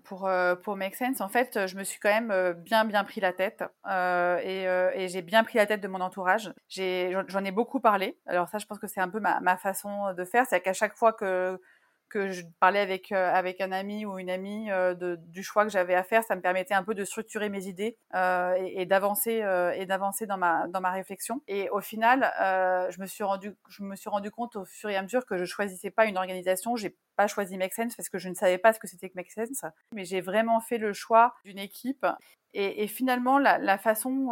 pour 0.05 0.29
pour 0.63 0.75
Make 0.77 0.95
Sense, 0.95 1.19
en 1.19 1.27
fait, 1.27 1.67
je 1.67 1.75
me 1.75 1.83
suis 1.83 1.99
quand 1.99 2.21
même 2.21 2.53
bien 2.53 2.85
bien 2.85 3.03
pris 3.03 3.19
la 3.19 3.33
tête 3.33 3.61
et, 3.85 5.07
j'ai 5.09 5.21
bien 5.21 5.43
pris 5.43 5.57
la 5.57 5.65
tête 5.65 5.81
de 5.81 5.89
mon 5.89 5.99
entourage. 5.99 6.53
j'en 6.69 7.43
ai 7.43 7.51
beaucoup 7.51 7.81
parlé. 7.81 8.17
Alors 8.25 8.47
ça, 8.47 8.57
je 8.57 8.65
pense 8.65 8.79
que 8.79 8.87
c'est 8.87 9.01
un 9.01 9.09
peu 9.09 9.19
ma, 9.19 9.41
ma 9.41 9.57
façon 9.57 10.13
de 10.13 10.23
faire, 10.23 10.45
c'est 10.47 10.61
qu'à 10.61 10.71
chaque 10.71 10.95
fois 10.95 11.11
que 11.11 11.59
que 12.09 12.29
je 12.31 12.43
parlais 12.59 12.79
avec, 12.79 13.11
euh, 13.11 13.31
avec 13.33 13.61
un 13.61 13.71
ami 13.71 14.05
ou 14.05 14.17
une 14.17 14.29
amie 14.29 14.71
euh, 14.71 14.93
de, 14.93 15.17
du 15.27 15.43
choix 15.43 15.63
que 15.63 15.71
j'avais 15.71 15.95
à 15.95 16.03
faire, 16.03 16.23
ça 16.23 16.35
me 16.35 16.41
permettait 16.41 16.73
un 16.73 16.83
peu 16.83 16.93
de 16.93 17.03
structurer 17.03 17.49
mes 17.49 17.67
idées 17.67 17.97
euh, 18.15 18.55
et, 18.57 18.85
d'avancer 18.85 19.43
et 19.75 19.85
d'avancer 19.85 20.25
dans 20.25 20.37
ma, 20.37 20.67
dans 20.67 20.81
ma 20.81 20.91
réflexion. 20.91 21.41
Et 21.47 21.69
au 21.69 21.81
final, 21.81 22.31
je, 22.91 22.99
me 23.01 23.05
suis 23.05 23.23
rendu, 23.23 23.55
je 23.69 23.83
me 23.83 23.95
suis 23.95 24.09
rendu 24.09 24.31
compte 24.31 24.55
au 24.55 24.65
fur 24.65 24.89
et 24.89 24.95
à 24.95 25.01
mesure 25.01 25.25
que 25.25 25.37
je 25.37 25.45
choisissais 25.45 25.91
pas 25.91 26.05
une 26.05 26.17
organisation. 26.17 26.75
J'ai 26.75 26.95
pas 27.15 27.27
choisi 27.27 27.57
Make 27.57 27.73
Sense 27.73 27.95
parce 27.95 28.09
que 28.09 28.17
je 28.17 28.29
ne 28.29 28.35
savais 28.35 28.57
pas 28.57 28.73
ce 28.73 28.79
que 28.79 28.87
c'était 28.87 29.09
que 29.09 29.15
Make 29.15 29.31
Sense, 29.31 29.65
mais 29.93 30.05
j'ai 30.05 30.21
vraiment 30.21 30.59
fait 30.59 30.77
le 30.77 30.93
choix 30.93 31.33
d'une 31.45 31.59
équipe. 31.59 32.05
Et, 32.53 32.83
et 32.83 32.87
finalement, 32.87 33.37
la, 33.37 33.57
la 33.57 33.77
façon 33.77 34.31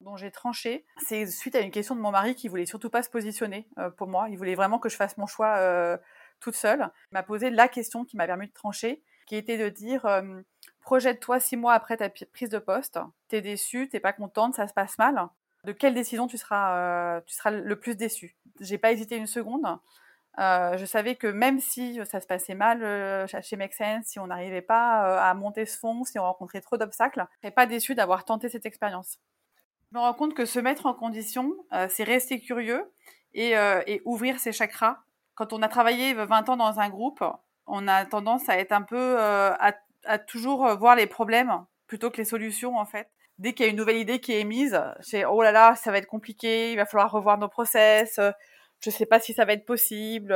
dont 0.00 0.16
j'ai 0.16 0.30
tranché, 0.30 0.84
c'est 1.06 1.26
suite 1.26 1.54
à 1.54 1.60
une 1.60 1.70
question 1.70 1.94
de 1.94 2.00
mon 2.00 2.10
mari 2.10 2.34
qui 2.34 2.48
voulait 2.48 2.66
surtout 2.66 2.90
pas 2.90 3.02
se 3.02 3.10
positionner 3.10 3.68
pour 3.96 4.08
moi. 4.08 4.26
Il 4.28 4.36
voulait 4.36 4.54
vraiment 4.54 4.78
que 4.78 4.88
je 4.88 4.96
fasse 4.96 5.16
mon 5.16 5.26
choix 5.26 5.98
toute 6.40 6.54
seule, 6.54 6.90
m'a 7.10 7.22
posé 7.22 7.50
la 7.50 7.68
question 7.68 8.04
qui 8.04 8.16
m'a 8.16 8.26
permis 8.26 8.48
de 8.48 8.52
trancher, 8.52 9.02
qui 9.26 9.36
était 9.36 9.58
de 9.58 9.68
dire 9.68 10.06
projette-toi 10.80 11.40
six 11.40 11.56
mois 11.56 11.74
après 11.74 11.96
ta 11.96 12.08
prise 12.08 12.48
de 12.48 12.58
poste, 12.58 12.98
t'es 13.28 13.42
déçu, 13.42 13.88
t'es 13.88 14.00
pas 14.00 14.12
contente, 14.12 14.54
ça 14.54 14.68
se 14.68 14.72
passe 14.72 14.96
mal. 14.98 15.28
De 15.64 15.72
quelle 15.72 15.94
décision 15.94 16.28
tu 16.28 16.38
seras, 16.38 17.20
tu 17.22 17.34
seras 17.34 17.50
le 17.50 17.76
plus 17.76 17.96
déçu 17.96 18.36
J'ai 18.60 18.78
pas 18.78 18.92
hésité 18.92 19.16
une 19.16 19.26
seconde. 19.26 19.66
je 20.38 20.84
savais 20.86 21.16
que 21.16 21.26
même 21.26 21.58
si 21.58 21.98
ça 22.04 22.20
se 22.20 22.26
passait 22.26 22.54
mal 22.54 23.26
chez 23.42 23.56
Make 23.56 23.74
si 24.04 24.20
on 24.20 24.28
n'arrivait 24.28 24.62
pas 24.62 25.28
à 25.28 25.34
monter 25.34 25.66
ce 25.66 25.76
fond, 25.76 26.04
si 26.04 26.20
on 26.20 26.22
rencontrait 26.22 26.60
trop 26.60 26.76
d'obstacles, 26.76 27.26
je 27.32 27.38
serais 27.40 27.50
pas 27.54 27.66
déçu 27.66 27.96
d'avoir 27.96 28.24
tenté 28.24 28.48
cette 28.48 28.64
expérience. 28.64 29.18
Je 29.90 29.98
me 29.98 30.00
rends 30.00 30.14
compte 30.14 30.34
que 30.34 30.44
se 30.44 30.60
mettre 30.60 30.86
en 30.86 30.94
condition, 30.94 31.52
c'est 31.88 32.04
rester 32.04 32.40
curieux 32.40 32.92
et, 33.34 33.54
et, 33.86 34.02
ouvrir 34.04 34.38
ses 34.38 34.52
chakras 34.52 35.00
quand 35.36 35.52
on 35.52 35.62
a 35.62 35.68
travaillé 35.68 36.14
20 36.14 36.48
ans 36.48 36.56
dans 36.56 36.80
un 36.80 36.88
groupe, 36.88 37.22
on 37.66 37.86
a 37.86 38.04
tendance 38.06 38.48
à 38.48 38.58
être 38.58 38.72
un 38.72 38.82
peu 38.82 38.96
euh, 38.98 39.52
à, 40.04 40.18
toujours 40.18 40.66
euh, 40.66 40.74
voir 40.74 40.96
les 40.96 41.06
problèmes 41.06 41.64
plutôt 41.86 42.10
que 42.10 42.16
les 42.16 42.24
solutions 42.24 42.76
en 42.78 42.86
fait. 42.86 43.08
Dès 43.38 43.52
qu'il 43.52 43.66
y 43.66 43.68
a 43.68 43.70
une 43.70 43.76
nouvelle 43.76 43.98
idée 43.98 44.18
qui 44.18 44.32
est 44.32 44.40
émise, 44.40 44.80
c'est 45.00 45.26
oh 45.26 45.42
là 45.42 45.52
là, 45.52 45.74
ça 45.76 45.92
va 45.92 45.98
être 45.98 46.06
compliqué, 46.06 46.72
il 46.72 46.76
va 46.76 46.86
falloir 46.86 47.12
revoir 47.12 47.36
nos 47.36 47.48
process, 47.48 48.18
euh, 48.18 48.30
je 48.80 48.88
sais 48.88 49.04
pas 49.04 49.20
si 49.20 49.34
ça 49.34 49.44
va 49.44 49.52
être 49.52 49.66
possible. 49.66 50.34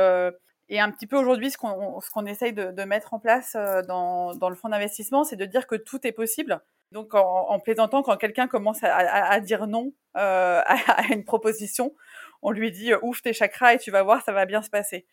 Et 0.69 0.79
un 0.79 0.91
petit 0.91 1.07
peu 1.07 1.17
aujourd'hui, 1.17 1.49
ce 1.49 1.57
qu'on 1.57 1.99
qu'on 2.13 2.25
essaye 2.25 2.53
de, 2.53 2.83
mettre 2.83 3.13
en 3.13 3.19
place 3.19 3.57
dans, 3.87 4.33
dans 4.35 4.49
le 4.49 4.55
fonds 4.55 4.69
d'investissement, 4.69 5.23
c'est 5.23 5.35
de 5.35 5.45
dire 5.45 5.67
que 5.67 5.75
tout 5.75 6.05
est 6.05 6.11
possible. 6.11 6.61
Donc 6.91 7.13
en, 7.13 7.59
plaisantant, 7.59 8.03
quand 8.03 8.17
quelqu'un 8.17 8.47
commence 8.47 8.79
à, 8.83 9.39
dire 9.39 9.67
non 9.67 9.93
à, 10.13 11.03
une 11.11 11.23
proposition, 11.23 11.93
on 12.41 12.51
lui 12.51 12.71
dit 12.71 12.93
ouvre 13.01 13.21
tes 13.21 13.33
chakras 13.33 13.73
et 13.73 13.77
tu 13.77 13.91
vas 13.91 14.03
voir, 14.03 14.23
ça 14.23 14.31
va 14.31 14.45
bien 14.45 14.61
se 14.61 14.69
passer. 14.69 15.05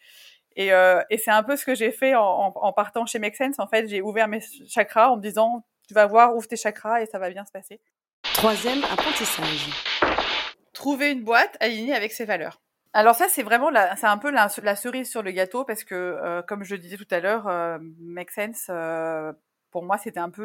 Et, 0.56 0.72
euh, 0.72 1.00
c'est 1.16 1.30
un 1.30 1.42
peu 1.42 1.56
ce 1.56 1.64
que 1.64 1.74
j'ai 1.74 1.92
fait 1.92 2.14
en, 2.16 2.72
partant 2.72 3.06
chez 3.06 3.18
Make 3.18 3.36
Sense. 3.36 3.58
En 3.58 3.68
fait, 3.68 3.88
j'ai 3.88 4.02
ouvert 4.02 4.28
mes 4.28 4.40
chakras 4.68 5.08
en 5.08 5.16
me 5.16 5.22
disant 5.22 5.64
tu 5.86 5.94
vas 5.94 6.06
voir, 6.06 6.36
ouvre 6.36 6.46
tes 6.46 6.56
chakras 6.56 7.00
et 7.00 7.06
ça 7.06 7.18
va 7.18 7.30
bien 7.30 7.44
se 7.44 7.52
passer. 7.52 7.80
Troisième 8.34 8.82
apprentissage. 8.84 9.70
Trouver 10.72 11.12
une 11.12 11.24
boîte 11.24 11.56
alignée 11.60 11.94
avec 11.94 12.12
ses 12.12 12.24
valeurs. 12.24 12.60
Alors 12.92 13.14
ça, 13.14 13.28
c'est 13.28 13.42
vraiment 13.42 13.70
la, 13.70 13.96
c'est 13.96 14.06
un 14.06 14.18
peu 14.18 14.30
la, 14.30 14.48
cerise 14.48 15.10
sur 15.10 15.22
le 15.22 15.30
gâteau 15.30 15.64
parce 15.64 15.84
que, 15.84 15.94
euh, 15.94 16.42
comme 16.42 16.64
je 16.64 16.74
le 16.74 16.80
disais 16.80 16.96
tout 16.96 17.06
à 17.10 17.20
l'heure, 17.20 17.46
euh, 17.46 17.78
Make 18.00 18.30
Sense, 18.30 18.66
pour 19.70 19.84
moi, 19.84 19.98
c'était 19.98 20.20
un 20.20 20.30
peu 20.30 20.44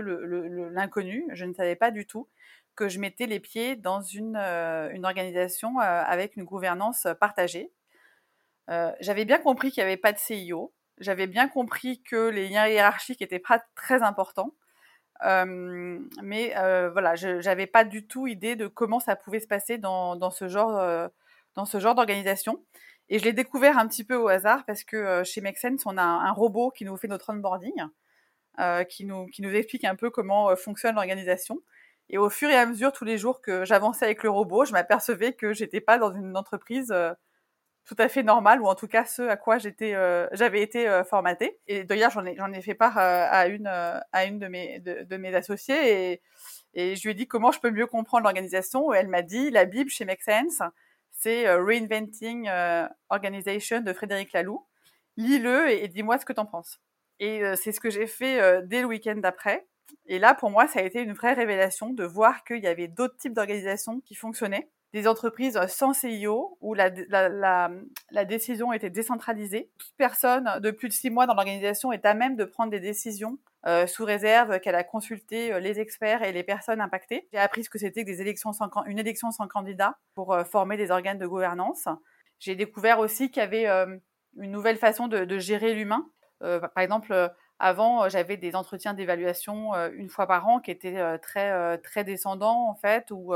l'inconnu. 0.71 1.25
Je 1.31 1.45
ne 1.45 1.53
savais 1.53 1.75
pas 1.75 1.91
du 1.91 2.05
tout 2.05 2.27
que 2.75 2.89
je 2.89 2.99
mettais 2.99 3.27
les 3.27 3.39
pieds 3.39 3.75
dans 3.75 4.01
une, 4.01 4.35
euh, 4.37 5.01
organisation 5.03 5.79
euh, 5.79 5.83
avec 5.83 6.35
une 6.35 6.43
gouvernance 6.43 7.07
partagée. 7.19 7.71
Euh, 8.69 8.91
j'avais 8.99 9.25
bien 9.25 9.39
compris 9.39 9.71
qu'il 9.71 9.83
n'y 9.83 9.87
avait 9.87 9.97
pas 9.97 10.13
de 10.13 10.17
CIO. 10.17 10.73
J'avais 10.99 11.27
bien 11.27 11.47
compris 11.47 12.01
que 12.01 12.29
les 12.29 12.47
liens 12.47 12.67
hiérarchiques 12.67 13.21
étaient 13.21 13.39
pas 13.39 13.63
très 13.75 14.01
importants. 14.03 14.53
mais 15.21 16.53
voilà, 16.91 17.15
je 17.15 17.43
n'avais 17.43 17.67
pas 17.67 17.83
du 17.83 18.07
tout 18.07 18.27
idée 18.27 18.55
de 18.55 18.67
comment 18.67 18.99
ça 18.99 19.15
pouvait 19.15 19.39
se 19.39 19.47
passer 19.47 19.77
dans, 19.77 20.31
ce 20.31 20.47
genre, 20.47 21.09
d'organisation. 21.55 22.63
Et 23.09 23.19
je 23.19 23.25
l'ai 23.25 23.33
découvert 23.33 23.77
un 23.77 23.87
petit 23.87 24.03
peu 24.03 24.15
au 24.15 24.27
hasard 24.27 24.65
parce 24.65 24.83
que 24.83 25.23
chez 25.23 25.41
Make 25.41 25.57
Sense, 25.57 25.85
on 25.85 25.97
a 25.97 26.03
un, 26.03 26.31
robot 26.31 26.71
qui 26.71 26.85
nous 26.85 26.95
fait 26.97 27.07
notre 27.07 27.33
onboarding, 27.33 27.83
qui, 28.89 29.05
nous, 29.05 29.25
qui 29.27 29.41
nous 29.41 29.53
explique 29.53 29.83
un 29.85 29.95
peu 29.95 30.09
comment 30.09 30.55
fonctionne 30.55 30.95
l'organisation. 30.95 31.61
Et 32.09 32.17
au 32.17 32.29
fur 32.29 32.49
et 32.49 32.55
à 32.55 32.65
mesure, 32.65 32.91
tous 32.91 33.05
les 33.05 33.17
jours 33.17 33.41
que 33.41 33.65
j'avançais 33.65 34.05
avec 34.05 34.23
le 34.23 34.29
robot, 34.29 34.65
je 34.65 34.71
m'apercevais 34.73 35.33
que 35.33 35.53
j'étais 35.53 35.81
pas 35.81 35.97
dans 35.97 36.13
une 36.13 36.37
entreprise 36.37 36.91
euh, 36.91 37.13
tout 37.85 37.95
à 37.97 38.07
fait 38.09 38.23
normale, 38.23 38.61
ou 38.61 38.67
en 38.67 38.75
tout 38.75 38.87
cas 38.87 39.05
ce 39.05 39.23
à 39.23 39.37
quoi 39.37 39.57
j'étais, 39.57 39.95
euh, 39.95 40.27
j'avais 40.33 40.61
été 40.61 40.87
euh, 40.87 41.03
formatée. 41.03 41.59
Et 41.67 41.83
d'ailleurs, 41.83 42.11
j'en 42.11 42.25
ai, 42.25 42.35
j'en 42.37 42.51
ai 42.53 42.61
fait 42.61 42.75
part 42.75 42.97
à 42.97 43.47
une, 43.47 43.67
à 43.67 44.25
une 44.25 44.39
de 44.39 44.47
mes, 44.47 44.79
de, 44.79 45.17
mes 45.17 45.35
associés, 45.35 46.13
et, 46.13 46.21
et, 46.75 46.95
je 46.95 47.03
lui 47.03 47.11
ai 47.11 47.13
dit 47.13 47.27
comment 47.27 47.51
je 47.51 47.59
peux 47.59 47.71
mieux 47.71 47.87
comprendre 47.87 48.23
l'organisation. 48.23 48.93
Et 48.93 48.97
elle 48.97 49.09
m'a 49.09 49.21
dit 49.21 49.49
la 49.51 49.65
Bible 49.65 49.89
chez 49.89 50.05
Make 50.05 50.21
Sense, 50.21 50.61
c'est 51.11 51.49
Reinventing 51.53 52.49
Organization 53.09 53.81
de 53.81 53.93
Frédéric 53.93 54.33
Laloux. 54.33 54.65
Lis-le 55.17 55.69
et, 55.69 55.83
et 55.83 55.87
dis-moi 55.87 56.17
ce 56.19 56.25
que 56.25 56.33
tu 56.33 56.39
en 56.39 56.45
penses. 56.45 56.79
Et 57.23 57.41
c'est 57.55 57.71
ce 57.71 57.79
que 57.79 57.89
j'ai 57.89 58.05
fait 58.05 58.61
dès 58.67 58.81
le 58.81 58.87
week-end 58.87 59.15
d'après. 59.15 59.65
Et 60.07 60.19
là, 60.19 60.33
pour 60.33 60.49
moi, 60.49 60.67
ça 60.67 60.79
a 60.79 60.83
été 60.83 61.01
une 61.01 61.13
vraie 61.13 61.31
révélation 61.31 61.91
de 61.91 62.03
voir 62.03 62.43
qu'il 62.43 62.59
y 62.59 62.67
avait 62.67 62.89
d'autres 62.89 63.15
types 63.15 63.33
d'organisations 63.33 64.01
qui 64.01 64.15
fonctionnaient. 64.15 64.69
Des 64.91 65.07
entreprises 65.07 65.59
sans 65.69 65.93
CIO, 65.93 66.57
où 66.59 66.73
la, 66.73 66.89
décision 68.25 68.73
était 68.73 68.89
décentralisée. 68.89 69.71
Toute 69.77 69.93
personne 69.97 70.59
de 70.59 70.69
plus 70.69 70.89
de 70.89 70.93
six 70.93 71.09
mois 71.09 71.25
dans 71.25 71.33
l'organisation 71.33 71.93
est 71.93 72.05
à 72.05 72.13
même 72.13 72.35
de 72.35 72.43
prendre 72.43 72.71
des 72.71 72.81
décisions 72.81 73.39
euh, 73.65 73.87
sous 73.87 74.03
réserve 74.03 74.59
qu'elle 74.59 74.75
a 74.75 74.83
consulté 74.83 75.53
euh, 75.53 75.59
les 75.61 75.79
experts 75.79 76.21
et 76.21 76.33
les 76.33 76.43
personnes 76.43 76.81
impactées. 76.81 77.29
J'ai 77.31 77.39
appris 77.39 77.63
ce 77.63 77.69
que 77.69 77.79
c'était 77.79 78.03
des 78.03 78.19
élections 78.19 78.51
sans, 78.51 78.69
une 78.85 78.99
élection 78.99 79.31
sans 79.31 79.47
candidat 79.47 79.97
pour 80.15 80.33
euh, 80.33 80.43
former 80.43 80.75
des 80.75 80.91
organes 80.91 81.17
de 81.17 81.25
gouvernance. 81.25 81.87
J'ai 82.39 82.55
découvert 82.55 82.99
aussi 82.99 83.31
qu'il 83.31 83.41
y 83.41 83.45
avait 83.45 83.65
une 83.65 84.51
nouvelle 84.51 84.75
façon 84.75 85.07
de 85.07 85.37
gérer 85.39 85.73
l'humain. 85.73 86.05
Par 86.43 86.83
exemple, 86.83 87.31
avant, 87.59 88.09
j'avais 88.09 88.37
des 88.37 88.55
entretiens 88.55 88.93
d'évaluation 88.93 89.73
une 89.93 90.09
fois 90.09 90.27
par 90.27 90.47
an 90.47 90.59
qui 90.59 90.71
étaient 90.71 91.17
très, 91.19 91.77
très 91.79 92.03
descendants, 92.03 92.69
en 92.69 92.75
fait, 92.75 93.09
où, 93.11 93.33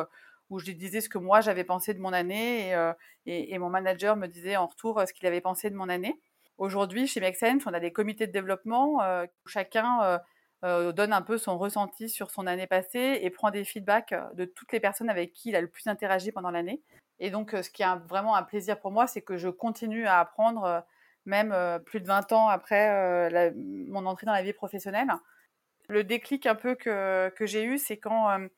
où 0.50 0.60
je 0.60 0.72
disais 0.72 1.02
ce 1.02 1.10
que 1.10 1.18
moi 1.18 1.42
j'avais 1.42 1.64
pensé 1.64 1.94
de 1.94 2.00
mon 2.00 2.14
année 2.14 2.72
et, 3.26 3.54
et, 3.54 3.58
mon 3.58 3.70
manager 3.70 4.16
me 4.16 4.28
disait 4.28 4.56
en 4.58 4.68
retour 4.68 5.02
ce 5.06 5.14
qu'il 5.14 5.28
avait 5.28 5.42
pensé 5.42 5.70
de 5.70 5.76
mon 5.76 5.90
année. 5.90 6.20
Aujourd'hui, 6.58 7.08
chez 7.08 7.20
Make 7.20 7.38
on 7.66 7.74
a 7.74 7.80
des 7.80 7.92
comités 7.92 8.28
de 8.28 8.32
développement 8.32 8.98
où 9.24 9.48
chacun 9.48 10.20
donne 10.64 11.14
un 11.14 11.22
peu 11.22 11.38
son 11.38 11.58
ressenti 11.58 12.10
sur 12.10 12.32
son 12.32 12.48
année 12.48 12.68
passée 12.68 13.20
et 13.22 13.30
prend 13.30 13.52
des 13.52 13.64
feedbacks 13.64 14.16
de 14.34 14.46
toutes 14.46 14.72
les 14.72 14.80
personnes 14.80 15.10
avec 15.10 15.34
qui 15.34 15.50
il 15.50 15.56
a 15.56 15.62
le 15.62 15.68
plus 15.68 15.88
interagi 15.88 16.32
pendant 16.32 16.52
l'année. 16.52 16.82
Et 17.20 17.30
donc, 17.30 17.52
ce 17.52 17.70
qui 17.70 17.84
est 17.84 17.96
vraiment 18.08 18.36
un 18.36 18.44
plaisir 18.44 18.80
pour 18.80 18.92
moi, 18.92 19.08
c'est 19.08 19.22
que 19.22 19.38
je 19.38 19.50
continue 19.50 20.06
à 20.06 20.20
apprendre 20.20 20.84
même 21.28 21.54
plus 21.86 22.00
de 22.00 22.08
20 22.08 22.32
ans 22.32 22.48
après 22.48 23.30
mon 23.56 24.06
entrée 24.06 24.26
dans 24.26 24.34
la 24.34 24.42
vie 24.42 24.54
professionnelle. 24.54 25.10
Le 25.90 26.04
déclic 26.04 26.46
un 26.46 26.56
peu 26.56 26.74
que, 26.76 27.32
j'ai 27.42 27.64
eu, 27.64 27.78
c'est 27.78 27.98
quand, 27.98 28.50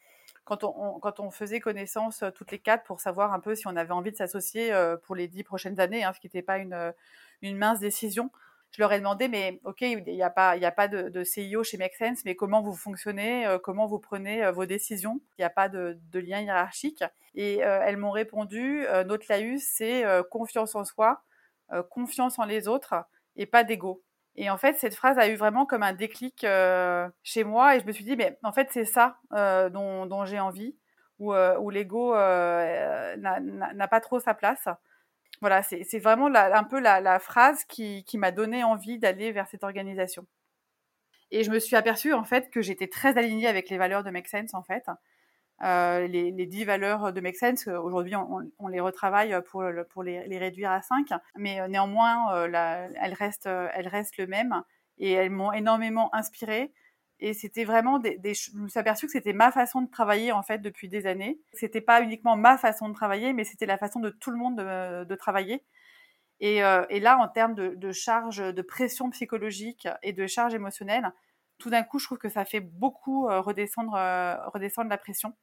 on, 0.63 0.99
quand 0.99 1.19
on 1.19 1.31
faisait 1.31 1.59
connaissance 1.59 2.23
toutes 2.35 2.51
les 2.51 2.59
quatre 2.59 2.83
pour 2.83 3.01
savoir 3.01 3.33
un 3.33 3.39
peu 3.39 3.55
si 3.55 3.67
on 3.67 3.75
avait 3.75 3.91
envie 3.91 4.11
de 4.11 4.15
s'associer 4.15 4.71
pour 5.03 5.15
les 5.15 5.27
dix 5.27 5.43
prochaines 5.43 5.79
années, 5.79 6.03
hein, 6.03 6.13
ce 6.13 6.19
qui 6.19 6.27
n'était 6.27 6.43
pas 6.43 6.59
une, 6.59 6.93
mince 7.41 7.79
décision. 7.79 8.29
je 8.71 8.81
leur 8.81 8.93
ai 8.93 8.99
demandé, 8.99 9.27
mais 9.27 9.59
ok, 9.63 9.81
il 9.81 10.03
n'y 10.03 10.21
a 10.21 10.29
pas, 10.29 10.88
de, 10.88 11.09
de, 11.09 11.23
CIO 11.23 11.63
chez 11.63 11.77
Make 11.77 11.95
Sense, 11.95 12.23
mais 12.23 12.35
comment 12.35 12.61
vous 12.61 12.75
fonctionnez, 12.75 13.47
euh, 13.47 13.57
comment 13.57 13.88
vous 13.88 13.99
prenez 13.99 14.45
euh, 14.45 14.51
vos 14.51 14.67
décisions? 14.67 15.21
Il 15.38 15.41
n'y 15.41 15.45
a 15.45 15.49
pas 15.49 15.69
de, 15.69 15.97
lien 16.13 16.39
hiérarchique. 16.39 17.03
Et 17.33 17.63
euh, 17.63 17.81
elles 17.83 17.97
m'ont 17.97 18.11
répondu, 18.11 18.85
notre 19.07 19.25
laïus, 19.29 19.63
c'est 19.67 20.03
confiance 20.29 20.75
en 20.75 20.83
soi, 20.83 21.23
confiance 21.89 22.39
en 22.39 22.45
les 22.45 22.67
autres 22.67 22.95
et 23.35 23.45
pas 23.45 23.63
d'ego. 23.63 24.03
Et 24.35 24.49
en 24.49 24.57
fait, 24.57 24.77
cette 24.77 24.95
phrase 24.95 25.17
a 25.17 25.27
eu 25.27 25.35
vraiment 25.35 25.65
comme 25.65 25.83
un 25.83 25.93
déclic 25.93 26.45
chez 27.23 27.43
moi 27.43 27.75
et 27.75 27.79
je 27.79 27.85
me 27.85 27.91
suis 27.91 28.03
dit, 28.03 28.15
mais 28.15 28.38
en 28.43 28.51
fait, 28.51 28.69
c'est 28.71 28.85
ça 28.85 29.17
dont, 29.31 30.05
dont 30.05 30.25
j'ai 30.25 30.39
envie, 30.39 30.75
où, 31.19 31.33
où 31.33 31.69
l'ego 31.69 32.15
n'a 32.15 33.88
pas 33.89 34.01
trop 34.01 34.19
sa 34.19 34.33
place 34.33 34.67
voilà, 35.41 35.63
c'est 35.63 35.99
vraiment 35.99 36.27
un 36.33 36.63
peu 36.65 36.79
la, 36.79 37.19
phrase 37.19 37.63
qui, 37.65 38.05
m'a 38.15 38.31
donné 38.31 38.63
envie 38.63 38.99
d'aller 38.99 39.31
vers 39.31 39.47
cette 39.47 39.63
organisation. 39.63 40.25
Et 41.31 41.43
je 41.43 41.51
me 41.51 41.59
suis 41.59 41.75
aperçue 41.75 42.13
en 42.13 42.23
fait 42.23 42.49
que 42.49 42.61
j'étais 42.61 42.88
très 42.88 43.17
alignée 43.17 43.47
avec 43.47 43.69
les 43.69 43.77
valeurs 43.77 44.03
de 44.03 44.09
Make 44.09 44.27
Sense 44.27 44.53
en 44.53 44.63
fait. 44.63 44.83
Euh, 45.61 46.07
les, 46.07 46.31
dix 46.45 46.63
valeurs 46.63 47.11
de 47.11 47.19
Make 47.19 47.35
Sense, 47.35 47.67
euh, 47.67 47.77
aujourd'hui 47.77 48.15
on, 48.15 48.67
les 48.67 48.79
retravaille 48.79 49.35
pour, 49.49 49.63
les, 50.03 50.37
réduire 50.37 50.71
à 50.71 50.81
cinq, 50.81 51.09
mais 51.35 51.59
euh, 51.59 51.67
néanmoins 51.67 52.45
elles, 52.45 53.13
restent, 53.13 53.47
elles 53.47 53.87
restent 53.87 54.17
le 54.17 54.27
même 54.27 54.63
et 54.99 55.11
elles 55.11 55.31
m'ont 55.31 55.51
énormément 55.51 56.13
inspirée 56.15 56.71
et 57.19 57.33
c'était 57.33 57.65
vraiment 57.65 57.99
des, 57.99 58.17
je 58.33 58.55
me 58.55 58.69
suis 58.69 58.79
aperçue 58.79 59.07
que 59.07 59.11
c'était 59.11 59.33
ma 59.33 59.51
façon 59.51 59.81
de 59.81 59.89
travailler 59.89 60.31
en 60.31 60.43
fait 60.43 60.59
depuis 60.59 60.87
des 60.87 61.05
années. 61.05 61.41
C'était 61.51 61.81
pas 61.81 62.01
uniquement 62.01 62.37
ma 62.37 62.57
façon 62.57 62.87
de 62.87 62.93
travailler, 62.93 63.33
mais 63.33 63.43
c'était 63.43 63.65
la 63.65 63.77
façon 63.77 63.99
de 63.99 64.09
tout 64.09 64.31
le 64.31 64.37
monde 64.37 64.55
de, 64.55 65.15
travailler. 65.15 65.65
Et, 66.39 66.61
là, 66.61 67.17
en 67.17 67.27
termes 67.27 67.55
de, 67.55 67.91
charge, 67.91 68.37
de 68.37 68.61
pression 68.61 69.09
psychologique 69.09 69.85
et 70.01 70.13
de 70.13 70.27
charge 70.27 70.53
émotionnelle, 70.55 71.11
tout 71.57 71.69
d'un 71.69 71.83
coup, 71.83 71.99
je 71.99 72.05
trouve 72.05 72.19
que 72.19 72.29
ça 72.29 72.45
fait 72.45 72.61
beaucoup 72.61 73.27
redescendre 73.27 73.97
la 73.97 74.97
pression. 74.97 75.33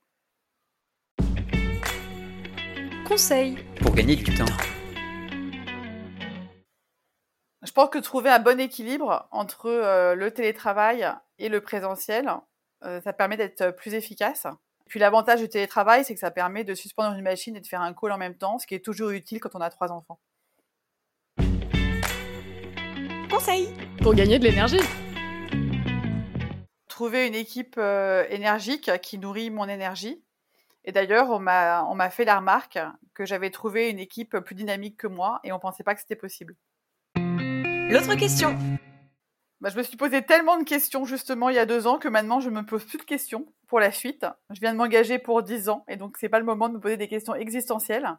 Conseil 3.06 3.56
pour 3.80 3.94
gagner 3.94 4.16
du 4.16 4.24
temps. 4.34 4.44
Je 7.62 7.70
pense 7.70 7.88
que 7.88 7.98
trouver 7.98 8.30
un 8.30 8.40
bon 8.40 8.58
équilibre 8.58 9.28
entre 9.30 9.70
le 10.14 10.30
télétravail 10.30 11.08
et 11.38 11.48
le 11.48 11.60
présentiel, 11.60 12.28
euh, 12.84 13.00
ça 13.00 13.12
permet 13.12 13.36
d'être 13.36 13.70
plus 13.70 13.94
efficace. 13.94 14.48
Puis 14.88 14.98
l'avantage 14.98 15.40
du 15.40 15.48
télétravail, 15.48 16.04
c'est 16.04 16.14
que 16.14 16.20
ça 16.20 16.32
permet 16.32 16.64
de 16.64 16.74
suspendre 16.74 17.16
une 17.16 17.22
machine 17.22 17.54
et 17.54 17.60
de 17.60 17.66
faire 17.66 17.80
un 17.80 17.94
call 17.94 18.10
en 18.10 18.18
même 18.18 18.36
temps, 18.36 18.58
ce 18.58 18.66
qui 18.66 18.74
est 18.74 18.84
toujours 18.84 19.10
utile 19.10 19.38
quand 19.38 19.54
on 19.54 19.60
a 19.60 19.70
trois 19.70 19.92
enfants. 19.92 20.18
Conseil 23.30 23.68
pour 24.02 24.14
gagner 24.14 24.40
de 24.40 24.44
l'énergie. 24.44 24.80
Trouver 26.88 27.28
une 27.28 27.34
équipe 27.36 27.76
euh, 27.78 28.24
énergique 28.30 28.90
qui 29.00 29.18
nourrit 29.18 29.50
mon 29.50 29.68
énergie. 29.68 30.25
Et 30.86 30.92
d'ailleurs, 30.92 31.30
on 31.30 31.40
m'a 31.40 32.10
fait 32.10 32.24
la 32.24 32.38
remarque 32.38 32.78
que 33.12 33.26
j'avais 33.26 33.50
trouvé 33.50 33.90
une 33.90 33.98
équipe 33.98 34.38
plus 34.38 34.54
dynamique 34.54 34.96
que 34.96 35.08
moi 35.08 35.40
et 35.42 35.52
on 35.52 35.58
pensait 35.58 35.82
pas 35.82 35.94
que 35.94 36.00
c'était 36.00 36.16
possible. 36.16 36.54
L'autre 37.16 38.14
question 38.14 38.56
bah, 39.62 39.70
je 39.70 39.78
me 39.78 39.82
suis 39.82 39.96
posé 39.96 40.22
tellement 40.22 40.58
de 40.58 40.64
questions 40.64 41.06
justement 41.06 41.48
il 41.48 41.56
y 41.56 41.58
a 41.58 41.64
deux 41.64 41.86
ans 41.86 41.98
que 41.98 42.08
maintenant 42.08 42.40
je 42.40 42.50
me 42.50 42.60
pose 42.62 42.84
plus 42.84 42.98
de 42.98 43.04
questions 43.04 43.46
pour 43.68 43.80
la 43.80 43.90
suite. 43.90 44.26
Je 44.50 44.60
viens 44.60 44.72
de 44.72 44.76
m'engager 44.76 45.18
pour 45.18 45.42
dix 45.42 45.70
ans 45.70 45.82
et 45.88 45.96
donc 45.96 46.18
c'est 46.18 46.28
pas 46.28 46.38
le 46.38 46.44
moment 46.44 46.68
de 46.68 46.74
me 46.74 46.80
poser 46.80 46.98
des 46.98 47.08
questions 47.08 47.34
existentielles. 47.34 48.18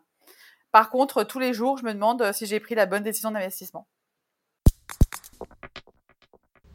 Par 0.71 0.89
contre, 0.89 1.23
tous 1.23 1.39
les 1.39 1.53
jours, 1.53 1.77
je 1.77 1.85
me 1.85 1.93
demande 1.93 2.31
si 2.33 2.47
j'ai 2.47 2.59
pris 2.59 2.73
la 2.73 2.87
bonne 2.87 3.03
décision 3.03 3.31
d'investissement. 3.31 3.87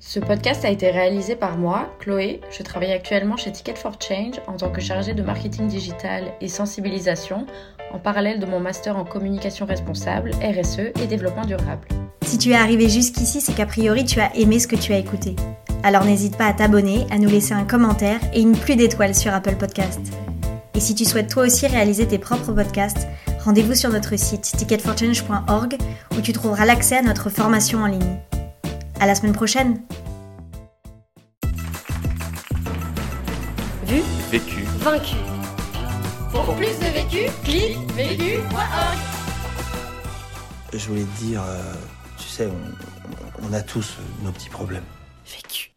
Ce 0.04 0.18
podcast 0.18 0.64
a 0.64 0.68
été 0.68 0.90
réalisé 0.90 1.36
par 1.36 1.56
moi, 1.56 1.88
Chloé. 2.00 2.40
Je 2.50 2.64
travaille 2.64 2.90
actuellement 2.90 3.36
chez 3.36 3.52
Ticket 3.52 3.76
for 3.76 3.92
Change 4.00 4.34
en 4.48 4.54
tant 4.54 4.68
que 4.68 4.80
chargée 4.80 5.14
de 5.14 5.22
marketing 5.22 5.68
digital 5.68 6.32
et 6.40 6.48
sensibilisation 6.48 7.46
en 7.92 8.00
parallèle 8.00 8.40
de 8.40 8.44
mon 8.44 8.58
master 8.58 8.96
en 8.96 9.04
communication 9.04 9.64
responsable, 9.64 10.32
RSE 10.42 10.90
et 11.00 11.06
développement 11.06 11.44
durable. 11.44 11.86
Si 12.22 12.36
tu 12.36 12.50
es 12.50 12.56
arrivé 12.56 12.88
jusqu'ici, 12.88 13.40
c'est 13.40 13.52
qu'a 13.52 13.64
priori 13.64 14.04
tu 14.04 14.20
as 14.20 14.34
aimé 14.36 14.58
ce 14.58 14.66
que 14.66 14.74
tu 14.74 14.92
as 14.92 14.98
écouté. 14.98 15.36
Alors 15.84 16.04
n'hésite 16.04 16.36
pas 16.36 16.46
à 16.46 16.52
t'abonner, 16.52 17.06
à 17.12 17.18
nous 17.18 17.30
laisser 17.30 17.54
un 17.54 17.64
commentaire 17.64 18.18
et 18.34 18.40
une 18.40 18.56
pluie 18.56 18.76
d'étoiles 18.76 19.14
sur 19.14 19.32
Apple 19.32 19.54
Podcast. 19.54 20.00
Et 20.74 20.80
si 20.80 20.96
tu 20.96 21.04
souhaites 21.04 21.30
toi 21.30 21.44
aussi 21.44 21.68
réaliser 21.68 22.08
tes 22.08 22.18
propres 22.18 22.52
podcasts, 22.52 23.06
rendez-vous 23.44 23.76
sur 23.76 23.90
notre 23.90 24.18
site 24.18 24.42
ticketforchange.org 24.42 25.76
où 26.18 26.20
tu 26.20 26.32
trouveras 26.32 26.66
l'accès 26.66 26.96
à 26.96 27.02
notre 27.02 27.30
formation 27.30 27.78
en 27.78 27.86
ligne. 27.86 28.18
À 29.02 29.06
la 29.06 29.16
semaine 29.16 29.32
prochaine. 29.32 29.82
Vu, 33.84 34.00
vécu, 34.30 34.62
vaincu. 34.78 35.16
Pour 36.30 36.54
plus 36.54 36.78
de 36.78 36.84
vécu, 36.84 37.28
clique 37.42 37.78
vécu.org. 37.96 38.98
Je 40.72 40.86
voulais 40.86 41.02
te 41.02 41.20
dire. 41.20 41.42
Euh, 41.42 41.74
tu 42.16 42.28
sais, 42.28 42.48
on, 43.42 43.52
a 43.52 43.60
tous 43.60 43.96
nos 44.22 44.30
petits 44.30 44.50
problèmes. 44.50 44.84
Vécu. 45.26 45.72